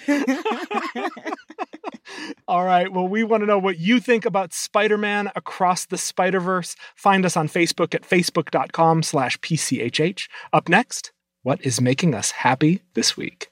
All 2.48 2.66
right. 2.66 2.92
Well, 2.92 3.08
we 3.08 3.24
want 3.24 3.42
to 3.42 3.48
know 3.48 3.60
what 3.60 3.80
you 3.80 4.00
think 4.00 4.26
about 4.26 4.54
Spider-Man 4.54 5.32
Across 5.36 5.86
the 5.86 5.98
Spider-Verse. 5.98 6.76
Find 6.96 7.26
us 7.26 7.38
on 7.38 7.48
Facebook 7.48 7.94
at 7.96 8.04
facebook.com 8.04 9.04
slash 9.04 9.38
PCHH. 9.40 10.28
Up 10.52 10.70
next, 10.70 11.12
what 11.42 11.64
is 11.66 11.82
making 11.82 12.14
us 12.16 12.32
happy 12.32 12.82
this 12.94 13.18
week? 13.18 13.50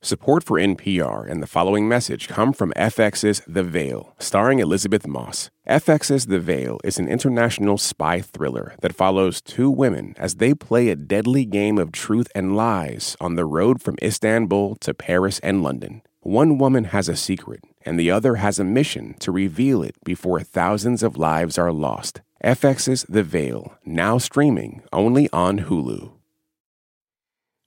Support 0.00 0.44
for 0.44 0.60
NPR 0.60 1.28
and 1.28 1.42
the 1.42 1.48
following 1.48 1.88
message 1.88 2.28
come 2.28 2.52
from 2.52 2.72
FX's 2.76 3.42
The 3.48 3.64
Veil, 3.64 4.14
starring 4.20 4.60
Elisabeth 4.60 5.08
Moss. 5.08 5.50
FX's 5.68 6.26
The 6.26 6.38
Veil 6.38 6.78
is 6.84 7.00
an 7.00 7.08
international 7.08 7.78
spy 7.78 8.20
thriller 8.20 8.76
that 8.80 8.94
follows 8.94 9.40
two 9.40 9.68
women 9.68 10.14
as 10.16 10.36
they 10.36 10.54
play 10.54 10.88
a 10.88 10.94
deadly 10.94 11.44
game 11.44 11.78
of 11.78 11.90
truth 11.90 12.28
and 12.32 12.54
lies 12.54 13.16
on 13.20 13.34
the 13.34 13.44
road 13.44 13.82
from 13.82 13.96
Istanbul 14.00 14.76
to 14.76 14.94
Paris 14.94 15.40
and 15.40 15.64
London. 15.64 16.02
One 16.20 16.58
woman 16.58 16.84
has 16.84 17.08
a 17.08 17.16
secret, 17.16 17.64
and 17.88 17.98
the 17.98 18.10
other 18.10 18.36
has 18.36 18.58
a 18.58 18.64
mission 18.64 19.14
to 19.18 19.32
reveal 19.32 19.82
it 19.82 19.96
before 20.04 20.40
thousands 20.40 21.02
of 21.02 21.16
lives 21.16 21.56
are 21.56 21.72
lost. 21.72 22.20
FX's 22.44 23.06
The 23.08 23.22
Veil, 23.22 23.78
now 23.84 24.18
streaming 24.18 24.82
only 24.92 25.28
on 25.32 25.60
Hulu. 25.60 26.12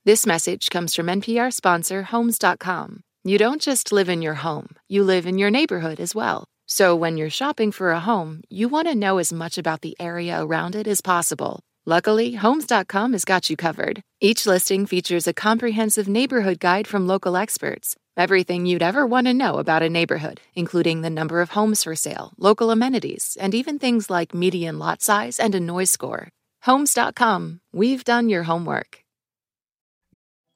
This 0.06 0.26
message 0.26 0.70
comes 0.70 0.96
from 0.96 1.08
NPR 1.08 1.52
sponsor 1.52 2.04
Homes.com. 2.04 3.02
You 3.24 3.38
don't 3.38 3.62
just 3.62 3.92
live 3.92 4.10
in 4.10 4.22
your 4.22 4.36
home, 4.36 4.70
you 4.88 5.04
live 5.04 5.26
in 5.26 5.38
your 5.38 5.52
neighborhood 5.52 6.00
as 6.00 6.16
well. 6.16 6.46
So 6.68 6.96
when 6.96 7.18
you're 7.18 7.30
shopping 7.30 7.72
for 7.72 7.92
a 7.92 8.00
home, 8.00 8.42
you 8.50 8.70
want 8.70 8.88
to 8.88 8.96
know 8.96 9.18
as 9.18 9.34
much 9.34 9.58
about 9.58 9.82
the 9.82 9.96
area 10.00 10.42
around 10.42 10.76
it 10.76 10.88
as 10.88 11.02
possible. 11.02 11.60
Luckily, 11.86 12.34
Homes.com 12.34 13.14
has 13.14 13.26
got 13.26 13.50
you 13.50 13.58
covered. 13.58 14.02
Each 14.20 14.46
listing 14.46 14.86
features 14.86 15.28
a 15.28 15.34
comprehensive 15.34 16.08
neighborhood 16.08 16.60
guide 16.60 16.88
from 16.88 17.08
local 17.08 17.36
experts. 17.36 17.96
Everything 18.22 18.68
you'd 18.68 18.84
ever 18.84 19.08
want 19.08 19.26
to 19.26 19.34
know 19.34 19.56
about 19.58 19.82
a 19.82 19.90
neighborhood, 19.90 20.42
including 20.54 21.02
the 21.02 21.10
number 21.10 21.42
of 21.42 21.50
homes 21.50 21.84
for 21.84 21.96
sale, 21.96 22.34
local 22.38 22.70
amenities, 22.70 23.36
and 23.42 23.56
even 23.56 23.80
things 23.80 24.12
like 24.12 24.36
median 24.36 24.78
lot 24.78 25.02
size 25.02 25.40
and 25.40 25.56
a 25.56 25.60
noise 25.60 25.90
score. 25.90 26.30
Homes.com, 26.62 27.62
we've 27.74 28.04
done 28.04 28.30
your 28.30 28.44
homework. 28.44 29.04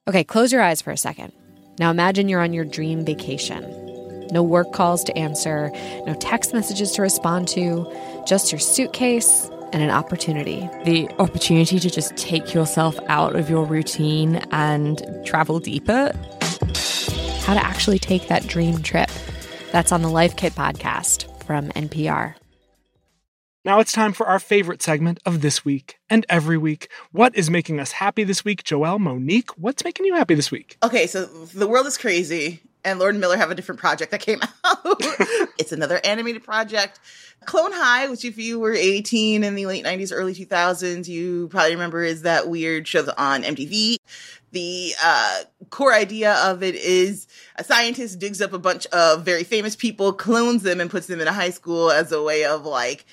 Okay, 0.06 0.22
close 0.22 0.52
your 0.52 0.62
eyes 0.62 0.80
for 0.80 0.92
a 0.92 0.96
second. 0.96 1.32
Now 1.80 1.90
imagine 1.90 2.28
you're 2.28 2.40
on 2.40 2.52
your 2.52 2.64
dream 2.64 3.04
vacation. 3.04 3.64
No 4.30 4.44
work 4.44 4.72
calls 4.72 5.02
to 5.02 5.18
answer, 5.18 5.72
no 6.06 6.14
text 6.20 6.54
messages 6.54 6.92
to 6.92 7.02
respond 7.02 7.48
to, 7.48 7.92
just 8.28 8.52
your 8.52 8.60
suitcase 8.60 9.50
and 9.72 9.82
an 9.82 9.90
opportunity. 9.90 10.60
the 10.84 11.08
opportunity 11.18 11.80
to 11.80 11.90
just 11.90 12.16
take 12.16 12.54
yourself 12.54 12.96
out 13.08 13.34
of 13.34 13.50
your 13.50 13.64
routine 13.66 14.36
and 14.52 15.02
travel 15.26 15.58
deeper. 15.58 16.12
How 17.46 17.54
to 17.54 17.64
actually 17.64 18.00
take 18.00 18.26
that 18.26 18.48
dream 18.48 18.82
trip. 18.82 19.08
That's 19.70 19.92
on 19.92 20.02
the 20.02 20.08
Life 20.08 20.34
Kit 20.34 20.54
podcast 20.54 21.44
from 21.44 21.68
NPR. 21.68 22.34
Now 23.64 23.78
it's 23.78 23.92
time 23.92 24.12
for 24.12 24.26
our 24.26 24.40
favorite 24.40 24.82
segment 24.82 25.20
of 25.24 25.42
this 25.42 25.64
week 25.64 26.00
and 26.10 26.26
every 26.28 26.58
week. 26.58 26.88
What 27.12 27.36
is 27.36 27.48
making 27.48 27.78
us 27.78 27.92
happy 27.92 28.24
this 28.24 28.44
week? 28.44 28.64
Joelle, 28.64 28.98
Monique, 28.98 29.50
what's 29.56 29.84
making 29.84 30.06
you 30.06 30.16
happy 30.16 30.34
this 30.34 30.50
week? 30.50 30.76
Okay, 30.82 31.06
so 31.06 31.24
the 31.24 31.68
world 31.68 31.86
is 31.86 31.96
crazy, 31.96 32.62
and 32.86 33.00
Lord 33.00 33.14
and 33.14 33.20
Miller 33.20 33.36
have 33.36 33.50
a 33.50 33.54
different 33.54 33.80
project 33.80 34.12
that 34.12 34.20
came 34.20 34.40
out. 34.64 34.96
it's 35.58 35.72
another 35.72 36.00
animated 36.04 36.44
project. 36.44 37.00
Clone 37.44 37.72
High, 37.72 38.08
which 38.08 38.24
if 38.24 38.38
you 38.38 38.58
were 38.60 38.72
18 38.72 39.44
in 39.44 39.54
the 39.56 39.66
late 39.66 39.84
90s, 39.84 40.12
early 40.14 40.32
2000s, 40.32 41.08
you 41.08 41.48
probably 41.48 41.72
remember 41.72 42.02
is 42.02 42.22
that 42.22 42.48
weird 42.48 42.86
show 42.86 43.04
on 43.18 43.42
MTV. 43.42 43.96
The 44.52 44.94
uh, 45.02 45.40
core 45.68 45.92
idea 45.92 46.34
of 46.34 46.62
it 46.62 46.76
is 46.76 47.26
a 47.56 47.64
scientist 47.64 48.20
digs 48.20 48.40
up 48.40 48.52
a 48.52 48.58
bunch 48.58 48.86
of 48.86 49.24
very 49.24 49.44
famous 49.44 49.74
people, 49.74 50.12
clones 50.12 50.62
them, 50.62 50.80
and 50.80 50.88
puts 50.88 51.08
them 51.08 51.20
in 51.20 51.26
a 51.28 51.32
high 51.32 51.50
school 51.50 51.90
as 51.90 52.12
a 52.12 52.22
way 52.22 52.44
of 52.44 52.64
like 52.64 53.04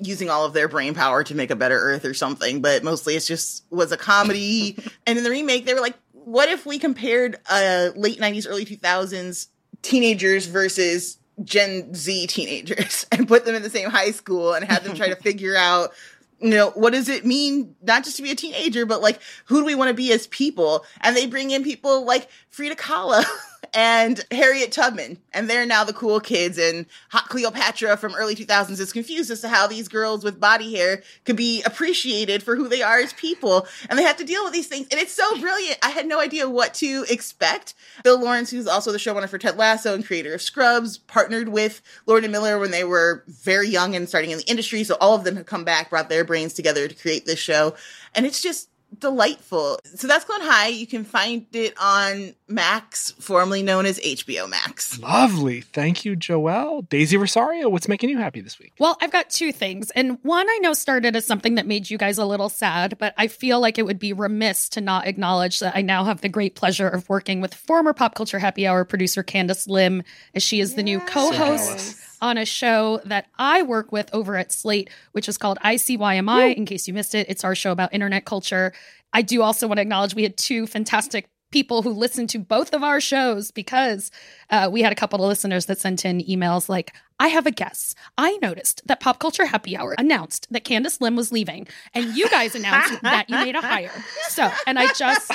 using 0.00 0.28
all 0.28 0.44
of 0.44 0.52
their 0.52 0.66
brain 0.66 0.92
power 0.92 1.22
to 1.22 1.36
make 1.36 1.52
a 1.52 1.56
better 1.56 1.78
earth 1.78 2.04
or 2.04 2.12
something 2.12 2.60
but 2.60 2.82
mostly 2.82 3.14
it's 3.14 3.28
just 3.28 3.64
was 3.70 3.92
a 3.92 3.96
comedy 3.96 4.76
and 5.06 5.16
in 5.16 5.22
the 5.22 5.30
remake 5.30 5.66
they 5.66 5.72
were 5.72 5.80
like 5.80 5.94
what 6.24 6.48
if 6.48 6.64
we 6.66 6.78
compared 6.78 7.36
uh 7.50 7.90
late 7.96 8.18
90s 8.18 8.46
early 8.48 8.64
2000s 8.64 9.48
teenagers 9.82 10.46
versus 10.46 11.18
gen 11.42 11.94
z 11.94 12.26
teenagers 12.26 13.06
and 13.12 13.28
put 13.28 13.44
them 13.44 13.54
in 13.54 13.62
the 13.62 13.70
same 13.70 13.90
high 13.90 14.10
school 14.10 14.54
and 14.54 14.64
had 14.64 14.82
them 14.84 14.96
try 14.96 15.08
to 15.08 15.16
figure 15.22 15.56
out 15.56 15.92
you 16.40 16.50
know 16.50 16.70
what 16.70 16.92
does 16.92 17.08
it 17.08 17.24
mean 17.24 17.74
not 17.82 18.04
just 18.04 18.16
to 18.16 18.22
be 18.22 18.30
a 18.30 18.34
teenager 18.34 18.84
but 18.84 19.00
like 19.00 19.20
who 19.46 19.60
do 19.60 19.64
we 19.64 19.74
want 19.74 19.88
to 19.88 19.94
be 19.94 20.12
as 20.12 20.26
people? 20.26 20.84
And 21.00 21.16
they 21.16 21.26
bring 21.26 21.50
in 21.50 21.64
people 21.64 22.04
like 22.04 22.28
frida 22.50 22.76
kahlo 22.76 23.24
and 23.74 24.24
harriet 24.30 24.70
tubman. 24.70 25.18
And 25.32 25.50
they're 25.50 25.66
now 25.66 25.84
the 25.84 25.92
cool 25.92 26.20
kids. 26.20 26.58
And 26.58 26.86
hot 27.10 27.28
cleopatra 27.28 27.96
from 27.96 28.14
early 28.14 28.36
2000s 28.36 28.78
is 28.78 28.92
confused 28.92 29.30
as 29.30 29.40
to 29.40 29.48
how 29.48 29.66
these 29.66 29.88
girls 29.88 30.22
with 30.22 30.38
body 30.38 30.76
hair 30.76 31.02
could 31.24 31.36
be 31.36 31.62
appreciated 31.64 32.42
for 32.42 32.54
who 32.54 32.68
they 32.68 32.82
are 32.82 33.00
as 33.00 33.12
people. 33.14 33.66
And 33.90 33.98
they 33.98 34.04
have 34.04 34.16
to 34.18 34.24
deal 34.24 34.44
with 34.44 34.52
these 34.52 34.68
things. 34.68 34.86
And 34.90 35.00
it's 35.00 35.12
so 35.12 35.38
brilliant. 35.40 35.78
I 35.82 35.90
had 35.90 36.06
no 36.06 36.20
idea 36.20 36.48
what 36.48 36.74
to 36.74 37.04
expect. 37.10 37.74
Bill 38.04 38.20
lawrence 38.20 38.50
who's 38.50 38.68
also 38.68 38.92
the 38.92 38.98
showrunner 38.98 39.28
for 39.28 39.38
ted 39.38 39.56
lasso 39.56 39.94
and 39.94 40.06
creator 40.06 40.34
of 40.34 40.42
scrubs 40.42 40.98
partnered 40.98 41.48
with 41.48 41.82
lord 42.06 42.24
and 42.24 42.32
miller 42.32 42.58
when 42.58 42.70
they 42.70 42.84
were 42.84 43.24
very 43.26 43.68
young 43.68 43.96
and 43.96 44.08
starting 44.08 44.30
in 44.30 44.38
the 44.38 44.48
industry. 44.50 44.84
So 44.84 44.96
all 45.00 45.14
of 45.14 45.24
them 45.24 45.36
have 45.36 45.46
come 45.46 45.64
back 45.64 45.90
brought 45.90 46.08
their 46.08 46.24
brains 46.24 46.54
together 46.54 46.86
to 46.86 46.94
create 46.94 47.26
this 47.26 47.38
show. 47.38 47.74
And 48.14 48.24
it's 48.24 48.40
just 48.40 48.68
delightful. 48.98 49.78
So 49.84 50.06
that's 50.06 50.24
Clone 50.24 50.40
High. 50.42 50.68
You 50.68 50.86
can 50.86 51.04
find 51.04 51.46
it 51.52 51.74
on 51.80 52.34
Max, 52.48 53.12
formerly 53.12 53.62
known 53.62 53.86
as 53.86 53.98
HBO 54.00 54.48
Max. 54.48 54.98
Lovely. 54.98 55.60
Thank 55.60 56.04
you, 56.04 56.16
Joelle. 56.16 56.88
Daisy 56.88 57.16
Rosario, 57.16 57.68
what's 57.68 57.88
making 57.88 58.10
you 58.10 58.18
happy 58.18 58.40
this 58.40 58.58
week? 58.58 58.72
Well, 58.78 58.96
I've 59.00 59.12
got 59.12 59.30
two 59.30 59.52
things. 59.52 59.90
And 59.92 60.18
one 60.22 60.48
I 60.48 60.58
know 60.58 60.72
started 60.72 61.16
as 61.16 61.26
something 61.26 61.54
that 61.56 61.66
made 61.66 61.90
you 61.90 61.98
guys 61.98 62.18
a 62.18 62.26
little 62.26 62.48
sad, 62.48 62.98
but 62.98 63.14
I 63.16 63.28
feel 63.28 63.60
like 63.60 63.78
it 63.78 63.86
would 63.86 63.98
be 63.98 64.12
remiss 64.12 64.68
to 64.70 64.80
not 64.80 65.06
acknowledge 65.06 65.60
that 65.60 65.76
I 65.76 65.82
now 65.82 66.04
have 66.04 66.20
the 66.20 66.28
great 66.28 66.54
pleasure 66.54 66.88
of 66.88 67.08
working 67.08 67.40
with 67.40 67.54
former 67.54 67.92
Pop 67.92 68.14
Culture 68.14 68.38
Happy 68.38 68.66
Hour 68.66 68.84
producer 68.84 69.22
Candace 69.22 69.66
Lim, 69.66 70.02
as 70.34 70.42
she 70.42 70.60
is 70.60 70.74
the 70.74 70.82
new 70.82 71.00
co 71.00 71.32
host 71.32 71.96
on 72.24 72.38
a 72.38 72.46
show 72.46 73.02
that 73.04 73.26
I 73.38 73.60
work 73.60 73.92
with 73.92 74.08
over 74.14 74.34
at 74.36 74.50
Slate, 74.50 74.88
which 75.12 75.28
is 75.28 75.36
called 75.36 75.58
ICYMI. 75.62 76.54
In 76.56 76.64
case 76.64 76.88
you 76.88 76.94
missed 76.94 77.14
it, 77.14 77.28
it's 77.28 77.44
our 77.44 77.54
show 77.54 77.70
about 77.70 77.92
internet 77.92 78.24
culture. 78.24 78.72
I 79.12 79.20
do 79.20 79.42
also 79.42 79.68
want 79.68 79.76
to 79.76 79.82
acknowledge 79.82 80.14
we 80.14 80.22
had 80.22 80.38
two 80.38 80.66
fantastic 80.66 81.28
people 81.50 81.82
who 81.82 81.90
listened 81.90 82.30
to 82.30 82.38
both 82.38 82.72
of 82.72 82.82
our 82.82 82.98
shows 82.98 83.50
because 83.50 84.10
uh, 84.48 84.70
we 84.72 84.80
had 84.80 84.90
a 84.90 84.96
couple 84.96 85.22
of 85.22 85.28
listeners 85.28 85.66
that 85.66 85.78
sent 85.78 86.06
in 86.06 86.20
emails 86.20 86.66
like, 86.68 86.94
I 87.20 87.28
have 87.28 87.46
a 87.46 87.50
guess. 87.50 87.94
I 88.16 88.38
noticed 88.38 88.82
that 88.86 89.00
Pop 89.00 89.18
Culture 89.18 89.44
Happy 89.44 89.76
Hour 89.76 89.94
announced 89.98 90.48
that 90.50 90.64
Candace 90.64 91.00
Lim 91.00 91.14
was 91.14 91.30
leaving, 91.30 91.68
and 91.92 92.16
you 92.16 92.28
guys 92.28 92.54
announced 92.56 93.00
that 93.02 93.28
you 93.28 93.36
made 93.36 93.54
a 93.54 93.60
hire. 93.60 93.92
So, 94.30 94.50
and 94.66 94.78
I 94.80 94.92
just 94.94 95.30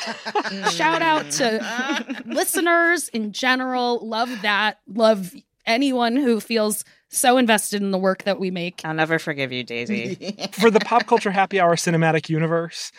shout 0.75 1.02
out 1.02 1.30
to 1.34 2.23
listeners 2.25 3.08
in 3.10 3.32
general. 3.32 4.06
Love 4.06 4.41
that. 4.41 4.80
Love 4.88 5.34
anyone 5.69 6.17
who 6.17 6.41
feels 6.41 6.84
so 7.10 7.38
invested 7.38 7.82
in 7.82 7.91
the 7.91 7.97
work 7.97 8.23
that 8.23 8.39
we 8.39 8.51
make. 8.51 8.82
I'll 8.84 8.93
never 8.93 9.19
forgive 9.19 9.51
you, 9.51 9.63
Daisy. 9.63 10.15
For 10.51 10.69
the 10.69 10.79
Pop 10.79 11.05
Culture 11.08 11.32
Happy 11.32 11.60
Hour 11.60 11.75
cinematic 11.75 12.29
universe, 12.29 12.91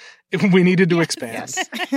we 0.52 0.62
needed 0.62 0.88
to 0.90 1.00
expand. 1.00 1.54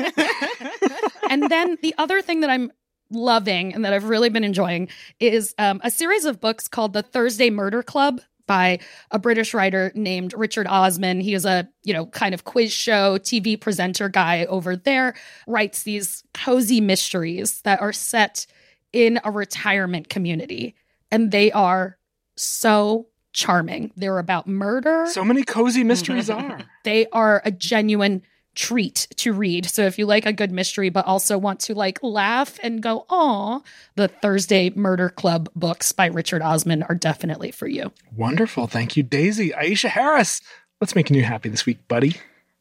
and 1.29 1.49
then 1.49 1.77
the 1.81 1.95
other 1.97 2.21
thing 2.21 2.41
that 2.41 2.49
I'm 2.49 2.71
loving 3.09 3.73
and 3.73 3.85
that 3.85 3.93
I've 3.93 4.05
really 4.05 4.29
been 4.29 4.43
enjoying 4.43 4.89
is 5.19 5.53
um, 5.57 5.79
a 5.83 5.91
series 5.91 6.25
of 6.25 6.41
books 6.41 6.67
called 6.67 6.93
The 6.93 7.03
Thursday 7.03 7.49
Murder 7.49 7.83
Club 7.83 8.21
by 8.45 8.79
a 9.11 9.19
British 9.19 9.53
writer 9.53 9.91
named 9.95 10.33
Richard 10.35 10.67
Osman. 10.67 11.21
He 11.21 11.33
is 11.33 11.45
a, 11.45 11.67
you 11.83 11.93
know, 11.93 12.07
kind 12.07 12.33
of 12.33 12.43
quiz 12.43 12.73
show 12.73 13.17
TV 13.17 13.59
presenter 13.59 14.09
guy 14.09 14.45
over 14.45 14.75
there, 14.75 15.15
writes 15.47 15.83
these 15.83 16.23
cozy 16.33 16.81
mysteries 16.81 17.61
that 17.61 17.81
are 17.81 17.93
set 17.93 18.45
in 18.93 19.19
a 19.23 19.31
retirement 19.31 20.07
community. 20.07 20.75
And 21.11 21.31
they 21.31 21.51
are 21.51 21.97
so 22.35 23.07
charming. 23.33 23.91
They're 23.97 24.19
about 24.19 24.47
murder. 24.47 25.05
So 25.07 25.25
many 25.25 25.43
cozy 25.43 25.83
mysteries 25.83 26.29
are. 26.29 26.59
They 26.83 27.07
are 27.07 27.41
a 27.43 27.51
genuine 27.51 28.21
treat 28.55 29.07
to 29.17 29.33
read. 29.33 29.65
So 29.65 29.83
if 29.85 29.97
you 29.97 30.05
like 30.05 30.27
a 30.27 30.33
good 30.33 30.51
mystery 30.51 30.89
but 30.89 31.05
also 31.07 31.37
want 31.37 31.59
to 31.61 31.73
like 31.73 32.01
laugh 32.03 32.59
and 32.61 32.81
go, 32.81 33.05
"Aw," 33.09 33.59
the 33.95 34.07
Thursday 34.07 34.71
Murder 34.75 35.09
Club 35.09 35.49
books 35.55 35.91
by 35.91 36.05
Richard 36.05 36.43
Osman 36.43 36.83
are 36.83 36.95
definitely 36.95 37.49
for 37.51 37.67
you. 37.67 37.91
Wonderful. 38.15 38.67
Thank 38.67 38.95
you, 38.95 39.01
Daisy. 39.03 39.49
Aisha 39.49 39.89
Harris, 39.89 40.41
what's 40.77 40.95
making 40.95 41.17
you 41.17 41.23
happy 41.23 41.49
this 41.49 41.65
week, 41.65 41.87
buddy? 41.87 42.15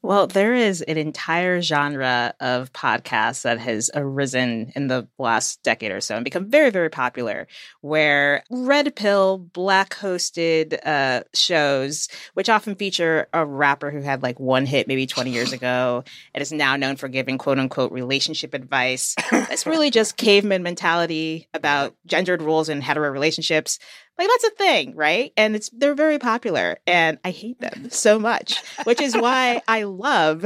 Well, 0.05 0.27
there 0.27 0.53
is 0.53 0.83
an 0.83 0.99
entire 0.99 1.63
genre 1.63 2.35
of 2.41 2.73
podcasts 2.73 3.43
that 3.43 3.61
has 3.61 3.89
arisen 3.95 4.73
in 4.75 4.89
the 4.89 5.07
last 5.17 5.63
decade 5.63 5.93
or 5.93 6.01
so 6.01 6.17
and 6.17 6.25
become 6.25 6.51
very, 6.51 6.71
very 6.71 6.91
popular, 6.91 7.47
where 7.83 8.43
red 8.51 8.97
pill, 8.97 9.39
black 9.39 9.95
hosted 9.95 10.85
uh, 10.85 11.23
shows, 11.35 12.09
which 12.35 12.49
often 12.49 12.75
feature 12.75 13.29
a 13.33 13.47
rapper 13.47 13.93
who 13.93 14.01
had 14.01 14.25
like 14.25 14.41
one 14.41 14.67
hit 14.67 14.89
maybe 14.89 15.07
20 15.07 15.31
years 15.31 15.53
ago 15.53 16.03
and 16.35 16.43
is 16.43 16.51
now 16.51 16.75
known 16.75 16.97
for 16.97 17.07
giving 17.07 17.39
quote 17.39 17.61
unquote 17.61 17.93
relationship 17.93 18.55
advice. 18.55 19.15
it's 19.31 19.67
really 19.67 19.91
just 19.93 20.17
caveman 20.17 20.65
mentality 20.65 21.49
about 21.55 21.95
gendered 22.07 22.43
roles 22.43 22.69
in 22.69 22.81
hetero 22.81 23.09
relationships. 23.09 23.79
Like 24.19 24.29
that's 24.29 24.45
a 24.45 24.51
thing, 24.51 24.95
right? 24.95 25.33
And 25.37 25.57
it's 25.57 25.71
they're 25.71 25.95
very 25.95 26.19
popular 26.19 26.79
and 26.87 27.19
I 27.25 27.31
hate 27.31 27.61
them 27.61 27.89
so 27.91 28.19
much, 28.19 28.63
which 28.85 29.01
is 29.01 29.17
why 29.17 29.63
I 29.69 29.85
love 29.85 30.45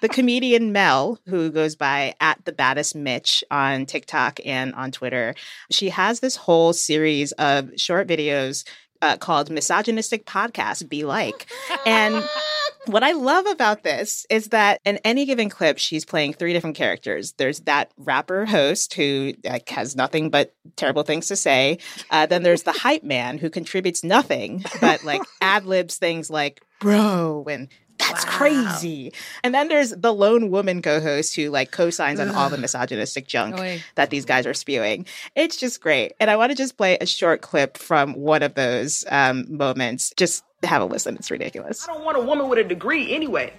the 0.00 0.08
comedian 0.08 0.72
Mel 0.72 1.18
who 1.26 1.50
goes 1.50 1.76
by 1.76 2.14
at 2.20 2.44
the 2.44 2.52
baddest 2.52 2.94
Mitch 2.94 3.42
on 3.50 3.86
TikTok 3.86 4.40
and 4.44 4.74
on 4.74 4.92
Twitter. 4.92 5.34
She 5.70 5.90
has 5.90 6.20
this 6.20 6.36
whole 6.36 6.72
series 6.72 7.32
of 7.32 7.70
short 7.76 8.06
videos 8.06 8.64
uh, 9.02 9.16
called 9.16 9.50
Misogynistic 9.50 10.24
Podcast 10.24 10.88
Be 10.88 11.04
Like. 11.04 11.46
And 11.84 12.24
what 12.86 13.02
I 13.02 13.12
love 13.12 13.46
about 13.46 13.82
this 13.82 14.26
is 14.30 14.48
that 14.48 14.80
in 14.84 14.98
any 14.98 15.24
given 15.24 15.48
clip, 15.48 15.78
she's 15.78 16.04
playing 16.04 16.34
three 16.34 16.52
different 16.52 16.76
characters. 16.76 17.32
There's 17.32 17.60
that 17.60 17.92
rapper 17.96 18.46
host 18.46 18.94
who 18.94 19.34
like, 19.44 19.68
has 19.68 19.94
nothing 19.96 20.30
but 20.30 20.54
terrible 20.76 21.02
things 21.02 21.28
to 21.28 21.36
say. 21.36 21.78
Uh, 22.10 22.26
then 22.26 22.42
there's 22.42 22.64
the 22.64 22.72
hype 22.72 23.04
man 23.04 23.38
who 23.38 23.50
contributes 23.50 24.02
nothing 24.02 24.64
but 24.80 25.04
like 25.04 25.22
ad 25.40 25.64
libs 25.64 25.96
things 25.96 26.30
like 26.30 26.62
bro 26.80 27.44
and 27.48 27.68
that's 28.08 28.24
wow. 28.26 28.32
crazy. 28.32 29.12
And 29.44 29.54
then 29.54 29.68
there's 29.68 29.90
the 29.90 30.12
lone 30.12 30.50
woman 30.50 30.82
co-host 30.82 31.36
who 31.36 31.50
like 31.50 31.70
co-signs 31.70 32.20
on 32.20 32.30
all 32.30 32.50
the 32.50 32.58
misogynistic 32.58 33.26
junk 33.26 33.58
Oy. 33.58 33.82
that 33.94 34.10
these 34.10 34.24
guys 34.24 34.46
are 34.46 34.54
spewing. 34.54 35.06
It's 35.34 35.56
just 35.56 35.80
great. 35.80 36.12
And 36.20 36.30
I 36.30 36.36
want 36.36 36.50
to 36.50 36.56
just 36.56 36.76
play 36.76 36.98
a 37.00 37.06
short 37.06 37.42
clip 37.42 37.78
from 37.78 38.14
one 38.14 38.42
of 38.42 38.54
those 38.54 39.04
um, 39.10 39.56
moments. 39.56 40.12
Just 40.16 40.44
have 40.62 40.82
a 40.82 40.84
listen. 40.84 41.16
It's 41.16 41.30
ridiculous. 41.30 41.88
I 41.88 41.92
don't 41.92 42.04
want 42.04 42.16
a 42.16 42.20
woman 42.20 42.48
with 42.48 42.58
a 42.58 42.64
degree 42.64 43.14
anyway. 43.14 43.52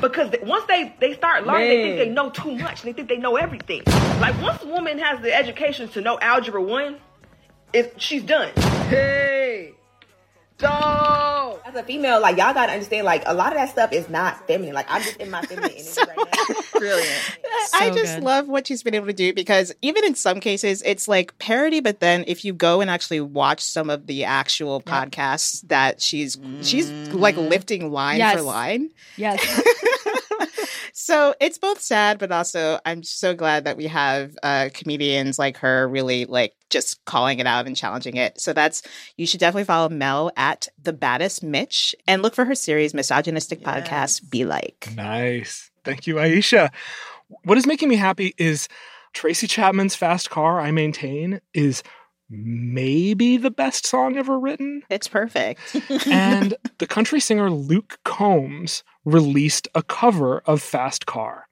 Because 0.00 0.34
once 0.42 0.64
they, 0.66 0.94
they 1.00 1.14
start 1.14 1.46
learning, 1.46 1.68
Man. 1.68 1.76
they 1.76 1.82
think 1.82 1.96
they 1.96 2.10
know 2.10 2.30
too 2.30 2.54
much. 2.56 2.82
They 2.82 2.92
think 2.92 3.08
they 3.08 3.16
know 3.16 3.36
everything. 3.36 3.82
Like 4.20 4.40
once 4.42 4.62
a 4.62 4.66
woman 4.66 4.98
has 4.98 5.20
the 5.22 5.34
education 5.34 5.88
to 5.90 6.00
know 6.00 6.18
algebra 6.20 6.62
one, 6.62 6.98
if 7.72 7.92
she's 7.96 8.22
done. 8.22 8.50
Hey, 8.88 9.72
dog. 10.58 11.60
As 11.64 11.74
a 11.74 11.82
female, 11.82 12.20
like 12.20 12.36
y'all 12.36 12.54
gotta 12.54 12.72
understand, 12.72 13.04
like 13.04 13.22
a 13.26 13.34
lot 13.34 13.48
of 13.48 13.58
that 13.58 13.70
stuff 13.70 13.92
is 13.92 14.08
not 14.08 14.46
feminine. 14.46 14.74
Like 14.74 14.86
I'm 14.88 15.02
just 15.02 15.16
in 15.16 15.30
my 15.30 15.42
feminine 15.42 15.70
energy 15.72 15.82
so, 15.82 16.02
right 16.02 16.16
now. 16.16 16.78
Brilliant. 16.78 17.38
So 17.66 17.78
I 17.78 17.90
just 17.90 18.16
good. 18.16 18.24
love 18.24 18.48
what 18.48 18.66
she's 18.66 18.82
been 18.82 18.94
able 18.94 19.06
to 19.06 19.12
do 19.12 19.32
because 19.34 19.74
even 19.82 20.04
in 20.04 20.14
some 20.14 20.40
cases 20.40 20.82
it's 20.82 21.08
like 21.08 21.36
parody, 21.38 21.80
but 21.80 22.00
then 22.00 22.24
if 22.26 22.44
you 22.44 22.52
go 22.52 22.80
and 22.80 22.90
actually 22.90 23.20
watch 23.20 23.60
some 23.60 23.90
of 23.90 24.06
the 24.06 24.24
actual 24.24 24.82
yep. 24.86 25.10
podcasts 25.10 25.66
that 25.68 26.00
she's 26.00 26.36
mm-hmm. 26.36 26.62
she's 26.62 26.90
like 27.12 27.36
lifting 27.36 27.90
line 27.90 28.18
yes. 28.18 28.36
for 28.36 28.42
line. 28.42 28.90
Yes. 29.16 29.62
so 30.98 31.34
it's 31.40 31.58
both 31.58 31.78
sad, 31.78 32.18
but 32.18 32.32
also 32.32 32.80
I'm 32.86 33.02
so 33.02 33.34
glad 33.34 33.64
that 33.64 33.76
we 33.76 33.86
have 33.86 34.34
uh, 34.42 34.70
comedians 34.72 35.38
like 35.38 35.58
her 35.58 35.86
really 35.86 36.24
like 36.24 36.54
just 36.70 37.04
calling 37.04 37.38
it 37.38 37.46
out 37.46 37.66
and 37.66 37.76
challenging 37.76 38.16
it. 38.16 38.40
So 38.40 38.54
that's 38.54 38.82
you 39.18 39.26
should 39.26 39.38
definitely 39.38 39.64
follow 39.64 39.90
Mel 39.90 40.32
at 40.38 40.68
the 40.82 40.94
baddest 40.94 41.42
Mitch 41.42 41.94
and 42.08 42.22
look 42.22 42.34
for 42.34 42.46
her 42.46 42.54
series 42.54 42.94
Misogynistic 42.94 43.60
yes. 43.60 43.68
Podcast 43.68 44.30
Be 44.30 44.46
Like. 44.46 44.88
Nice. 44.96 45.70
Thank 45.84 46.06
you, 46.06 46.14
Aisha. 46.14 46.72
What 47.44 47.58
is 47.58 47.66
making 47.66 47.90
me 47.90 47.96
happy 47.96 48.32
is 48.38 48.66
Tracy 49.12 49.46
Chapman's 49.46 49.94
Fast 49.94 50.30
Car, 50.30 50.60
I 50.60 50.70
maintain, 50.70 51.42
is 51.52 51.82
maybe 52.28 53.36
the 53.36 53.50
best 53.50 53.86
song 53.86 54.16
ever 54.16 54.38
written. 54.38 54.82
It's 54.90 55.08
perfect. 55.08 55.60
and 56.06 56.54
the 56.78 56.86
country 56.86 57.20
singer 57.20 57.50
Luke 57.50 57.98
Combs 58.04 58.82
released 59.04 59.68
a 59.74 59.82
cover 59.82 60.40
of 60.40 60.62
Fast 60.62 61.06
Car. 61.06 61.48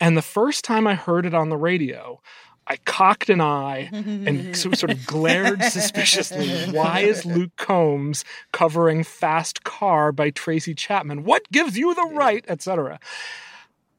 And 0.00 0.16
the 0.16 0.22
first 0.22 0.64
time 0.64 0.86
I 0.86 0.94
heard 0.94 1.24
it 1.24 1.34
on 1.34 1.48
the 1.48 1.56
radio, 1.56 2.20
I 2.66 2.76
cocked 2.84 3.28
an 3.30 3.40
eye 3.40 3.90
and 3.92 4.56
sort 4.56 4.90
of 4.90 5.06
glared 5.06 5.62
suspiciously. 5.62 6.48
Why 6.72 7.00
is 7.00 7.24
Luke 7.24 7.56
Combs 7.56 8.24
covering 8.52 9.04
Fast 9.04 9.64
Car 9.64 10.12
by 10.12 10.30
Tracy 10.30 10.74
Chapman? 10.74 11.24
What 11.24 11.50
gives 11.50 11.76
you 11.76 11.94
the 11.94 12.10
right, 12.12 12.44
etc.? 12.48 13.00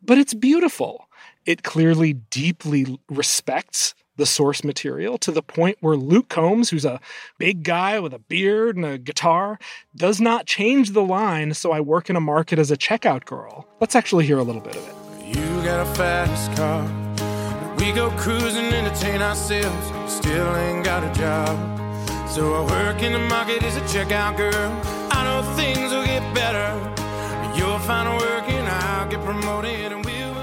But 0.01 0.17
it's 0.17 0.33
beautiful. 0.33 1.07
It 1.45 1.63
clearly 1.63 2.13
deeply 2.13 2.99
respects 3.09 3.95
the 4.15 4.25
source 4.25 4.63
material 4.63 5.17
to 5.19 5.31
the 5.31 5.41
point 5.41 5.77
where 5.81 5.95
Luke 5.95 6.29
Combs, 6.29 6.69
who's 6.69 6.85
a 6.85 6.99
big 7.37 7.63
guy 7.63 7.99
with 7.99 8.13
a 8.13 8.19
beard 8.19 8.75
and 8.75 8.85
a 8.85 8.97
guitar, 8.97 9.59
does 9.95 10.21
not 10.21 10.45
change 10.45 10.91
the 10.91 11.03
line, 11.03 11.53
so 11.53 11.71
I 11.71 11.79
work 11.79 12.09
in 12.09 12.15
a 12.15 12.21
market 12.21 12.59
as 12.59 12.71
a 12.71 12.77
checkout 12.77 13.25
girl. 13.25 13.67
Let's 13.79 13.95
actually 13.95 14.25
hear 14.25 14.37
a 14.37 14.43
little 14.43 14.61
bit 14.61 14.75
of 14.75 14.87
it. 14.87 14.95
You 15.25 15.45
got 15.63 15.87
a 15.87 15.95
fast 15.95 16.55
car. 16.55 16.83
We 17.77 17.91
go 17.91 18.11
cruising, 18.11 18.65
entertain 18.65 19.21
ourselves, 19.21 20.13
still 20.13 20.55
ain't 20.55 20.85
got 20.85 21.03
a 21.03 21.19
job. 21.19 22.29
So 22.29 22.53
I 22.53 22.61
work 22.61 23.01
in 23.01 23.13
the 23.13 23.19
market 23.19 23.63
as 23.63 23.75
a 23.77 23.81
checkout 23.81 24.37
girl. 24.37 24.81
I 25.11 25.23
know 25.23 25.55
things 25.55 25.91
will 25.91 26.05
get 26.05 26.33
better. 26.33 26.71
You'll 27.57 27.79
find 27.79 28.09
work 28.19 28.49
and 28.49 28.67
I'll 28.67 29.09
get 29.09 29.23
promoted 29.23 29.91
and 29.91 30.05
we'll 30.05 30.33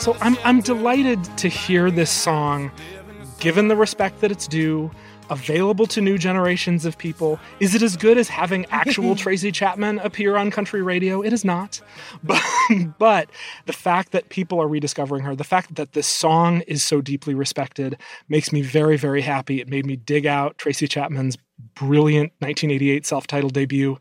so 0.00 0.16
I'm 0.22 0.38
I'm 0.44 0.62
delighted 0.62 1.22
to 1.36 1.48
hear 1.48 1.90
this 1.90 2.10
song 2.10 2.70
given 3.40 3.68
the 3.68 3.76
respect 3.76 4.20
that 4.20 4.30
it's 4.30 4.46
due, 4.46 4.90
available 5.30 5.86
to 5.86 6.00
new 6.00 6.18
generations 6.18 6.84
of 6.84 6.98
people. 6.98 7.40
Is 7.58 7.74
it 7.74 7.82
as 7.82 7.96
good 7.96 8.18
as 8.18 8.28
having 8.28 8.66
actual 8.66 9.16
Tracy 9.16 9.50
Chapman 9.50 9.98
appear 10.00 10.36
on 10.36 10.50
country 10.50 10.82
radio? 10.82 11.22
It 11.22 11.32
is 11.32 11.44
not. 11.44 11.80
But, 12.22 12.42
but 12.98 13.30
the 13.66 13.72
fact 13.72 14.12
that 14.12 14.28
people 14.28 14.60
are 14.60 14.68
rediscovering 14.68 15.24
her, 15.24 15.34
the 15.34 15.42
fact 15.42 15.74
that 15.76 15.92
this 15.92 16.06
song 16.06 16.60
is 16.62 16.82
so 16.82 17.00
deeply 17.00 17.34
respected, 17.34 17.96
makes 18.28 18.52
me 18.52 18.60
very, 18.60 18.96
very 18.96 19.22
happy. 19.22 19.60
It 19.60 19.68
made 19.68 19.86
me 19.86 19.96
dig 19.96 20.26
out 20.26 20.58
Tracy 20.58 20.86
Chapman's 20.86 21.36
brilliant 21.74 22.32
1988 22.38 23.06
self 23.06 23.26
titled 23.26 23.54
debut 23.54 23.98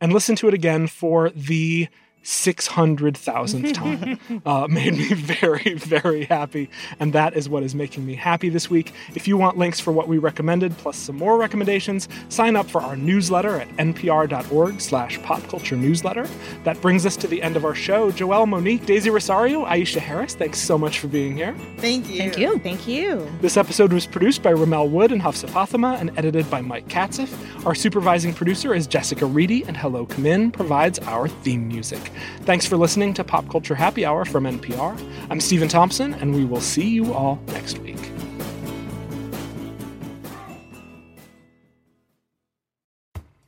and 0.00 0.12
listen 0.12 0.36
to 0.36 0.48
it 0.48 0.54
again 0.54 0.86
for 0.86 1.30
the 1.30 1.88
600,000th 2.22 3.74
time 4.32 4.42
uh, 4.46 4.66
made 4.68 4.94
me 4.94 5.08
very, 5.14 5.74
very 5.74 6.24
happy. 6.24 6.70
And 7.00 7.12
that 7.12 7.36
is 7.36 7.48
what 7.48 7.62
is 7.62 7.74
making 7.74 8.06
me 8.06 8.14
happy 8.14 8.48
this 8.48 8.70
week. 8.70 8.92
If 9.14 9.26
you 9.26 9.36
want 9.36 9.58
links 9.58 9.80
for 9.80 9.92
what 9.92 10.08
we 10.08 10.18
recommended, 10.18 10.76
plus 10.78 10.96
some 10.96 11.16
more 11.16 11.36
recommendations, 11.38 12.08
sign 12.28 12.56
up 12.56 12.68
for 12.68 12.80
our 12.80 12.96
newsletter 12.96 13.60
at 13.60 13.68
npr.org 13.76 14.80
slash 14.80 15.18
popculture 15.20 15.78
newsletter. 15.78 16.28
That 16.64 16.80
brings 16.80 17.06
us 17.06 17.16
to 17.18 17.26
the 17.26 17.42
end 17.42 17.56
of 17.56 17.64
our 17.64 17.74
show. 17.74 18.12
Joelle, 18.12 18.48
Monique, 18.48 18.86
Daisy 18.86 19.10
Rosario, 19.10 19.64
Aisha 19.64 19.98
Harris, 19.98 20.34
thanks 20.34 20.58
so 20.58 20.78
much 20.78 20.98
for 20.98 21.08
being 21.08 21.36
here. 21.36 21.54
Thank 21.78 22.08
you. 22.08 22.18
Thank 22.18 22.38
you. 22.38 22.58
Thank 22.58 22.88
you. 22.88 23.28
This 23.40 23.56
episode 23.56 23.92
was 23.92 24.06
produced 24.06 24.42
by 24.42 24.52
Rommel 24.52 24.88
Wood 24.88 25.12
and 25.12 25.20
Hafsa 25.20 25.48
Fathima 25.48 26.00
and 26.00 26.16
edited 26.16 26.48
by 26.50 26.60
Mike 26.60 26.88
Katzif. 26.88 27.32
Our 27.66 27.74
supervising 27.74 28.34
producer 28.34 28.74
is 28.74 28.86
Jessica 28.86 29.26
Reedy, 29.26 29.64
and 29.64 29.76
Hello 29.76 30.06
Come 30.06 30.26
In 30.26 30.50
provides 30.50 30.98
our 31.00 31.28
theme 31.28 31.68
music. 31.68 32.11
Thanks 32.42 32.66
for 32.66 32.76
listening 32.76 33.14
to 33.14 33.24
Pop 33.24 33.48
Culture 33.48 33.74
Happy 33.74 34.04
Hour 34.04 34.24
from 34.24 34.44
NPR. 34.44 35.00
I'm 35.30 35.40
Stephen 35.40 35.68
Thompson, 35.68 36.14
and 36.14 36.34
we 36.34 36.44
will 36.44 36.60
see 36.60 36.88
you 36.88 37.12
all 37.12 37.40
next 37.48 37.78
week. 37.78 37.98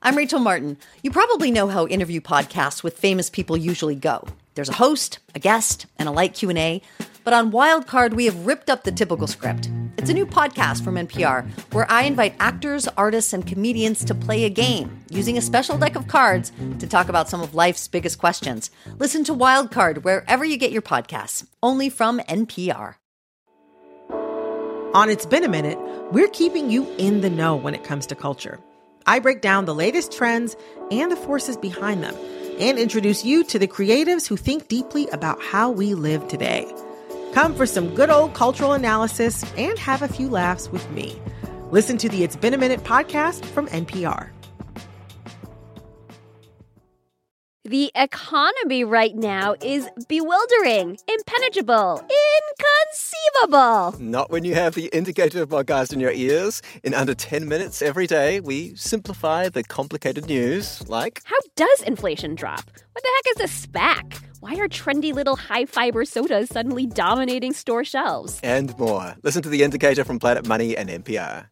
I'm 0.06 0.16
Rachel 0.16 0.38
Martin. 0.38 0.76
You 1.02 1.10
probably 1.10 1.50
know 1.50 1.66
how 1.66 1.86
interview 1.86 2.20
podcasts 2.20 2.82
with 2.82 2.98
famous 2.98 3.30
people 3.30 3.56
usually 3.56 3.94
go. 3.94 4.26
There's 4.54 4.68
a 4.68 4.74
host, 4.74 5.18
a 5.34 5.38
guest, 5.38 5.86
and 5.98 6.08
a 6.08 6.12
light 6.12 6.34
Q&A. 6.34 6.82
But 7.24 7.32
on 7.32 7.50
Wildcard, 7.52 8.12
we 8.12 8.26
have 8.26 8.46
ripped 8.46 8.68
up 8.68 8.84
the 8.84 8.92
typical 8.92 9.26
script. 9.26 9.70
It's 9.96 10.10
a 10.10 10.14
new 10.14 10.26
podcast 10.26 10.84
from 10.84 10.96
NPR 10.96 11.48
where 11.72 11.90
I 11.90 12.02
invite 12.02 12.34
actors, 12.38 12.86
artists, 12.98 13.32
and 13.32 13.46
comedians 13.46 14.04
to 14.04 14.14
play 14.14 14.44
a 14.44 14.50
game 14.50 15.00
using 15.08 15.38
a 15.38 15.42
special 15.42 15.78
deck 15.78 15.96
of 15.96 16.06
cards 16.06 16.52
to 16.78 16.86
talk 16.86 17.08
about 17.08 17.30
some 17.30 17.40
of 17.40 17.54
life's 17.54 17.88
biggest 17.88 18.18
questions. 18.18 18.70
Listen 18.98 19.24
to 19.24 19.34
Wildcard 19.34 20.04
wherever 20.04 20.44
you 20.44 20.58
get 20.58 20.72
your 20.72 20.82
podcasts, 20.82 21.46
only 21.62 21.88
from 21.88 22.20
NPR. 22.20 22.96
On 24.92 25.08
It's 25.08 25.24
Been 25.24 25.44
a 25.44 25.48
Minute, 25.48 25.78
we're 26.12 26.28
keeping 26.28 26.70
you 26.70 26.86
in 26.98 27.22
the 27.22 27.30
know 27.30 27.56
when 27.56 27.74
it 27.74 27.84
comes 27.84 28.06
to 28.08 28.14
culture. 28.14 28.60
I 29.06 29.18
break 29.18 29.40
down 29.40 29.64
the 29.64 29.74
latest 29.74 30.12
trends 30.12 30.56
and 30.90 31.10
the 31.10 31.16
forces 31.16 31.56
behind 31.56 32.02
them 32.02 32.14
and 32.58 32.78
introduce 32.78 33.24
you 33.24 33.44
to 33.44 33.58
the 33.58 33.66
creatives 33.66 34.26
who 34.26 34.36
think 34.36 34.68
deeply 34.68 35.08
about 35.08 35.42
how 35.42 35.70
we 35.70 35.94
live 35.94 36.28
today. 36.28 36.70
Come 37.34 37.56
for 37.56 37.66
some 37.66 37.92
good 37.96 38.10
old 38.10 38.32
cultural 38.32 38.74
analysis 38.74 39.44
and 39.58 39.76
have 39.76 40.02
a 40.02 40.08
few 40.08 40.28
laughs 40.30 40.70
with 40.70 40.88
me. 40.92 41.20
Listen 41.72 41.98
to 41.98 42.08
the 42.08 42.22
It's 42.22 42.36
Been 42.36 42.54
a 42.54 42.58
Minute 42.58 42.84
podcast 42.84 43.44
from 43.46 43.66
NPR. 43.66 44.30
The 47.64 47.90
economy 47.96 48.84
right 48.84 49.16
now 49.16 49.56
is 49.60 49.88
bewildering, 50.06 50.96
impenetrable, 51.08 52.06
inconceivable. 53.42 54.00
Not 54.00 54.30
when 54.30 54.44
you 54.44 54.54
have 54.54 54.76
the 54.76 54.86
indicator 54.92 55.44
podcast 55.44 55.92
in 55.92 55.98
your 55.98 56.12
ears. 56.12 56.62
In 56.84 56.94
under 56.94 57.16
10 57.16 57.48
minutes 57.48 57.82
every 57.82 58.06
day, 58.06 58.38
we 58.38 58.76
simplify 58.76 59.48
the 59.48 59.64
complicated 59.64 60.26
news 60.26 60.88
like 60.88 61.20
How 61.24 61.38
does 61.56 61.82
inflation 61.82 62.36
drop? 62.36 62.70
What 62.92 63.02
the 63.02 63.10
heck 63.16 63.48
is 63.48 63.50
a 63.50 63.66
SPAC? 63.68 64.20
Why 64.44 64.56
are 64.56 64.68
trendy 64.68 65.14
little 65.14 65.36
high 65.36 65.64
fiber 65.64 66.04
sodas 66.04 66.50
suddenly 66.50 66.84
dominating 66.84 67.54
store 67.54 67.82
shelves? 67.82 68.38
and 68.42 68.78
more. 68.78 69.14
Listen 69.22 69.42
to 69.42 69.48
the 69.48 69.62
indicator 69.62 70.04
from 70.04 70.18
Planet 70.18 70.46
Money 70.46 70.76
and 70.76 70.90
NPR. 70.90 71.46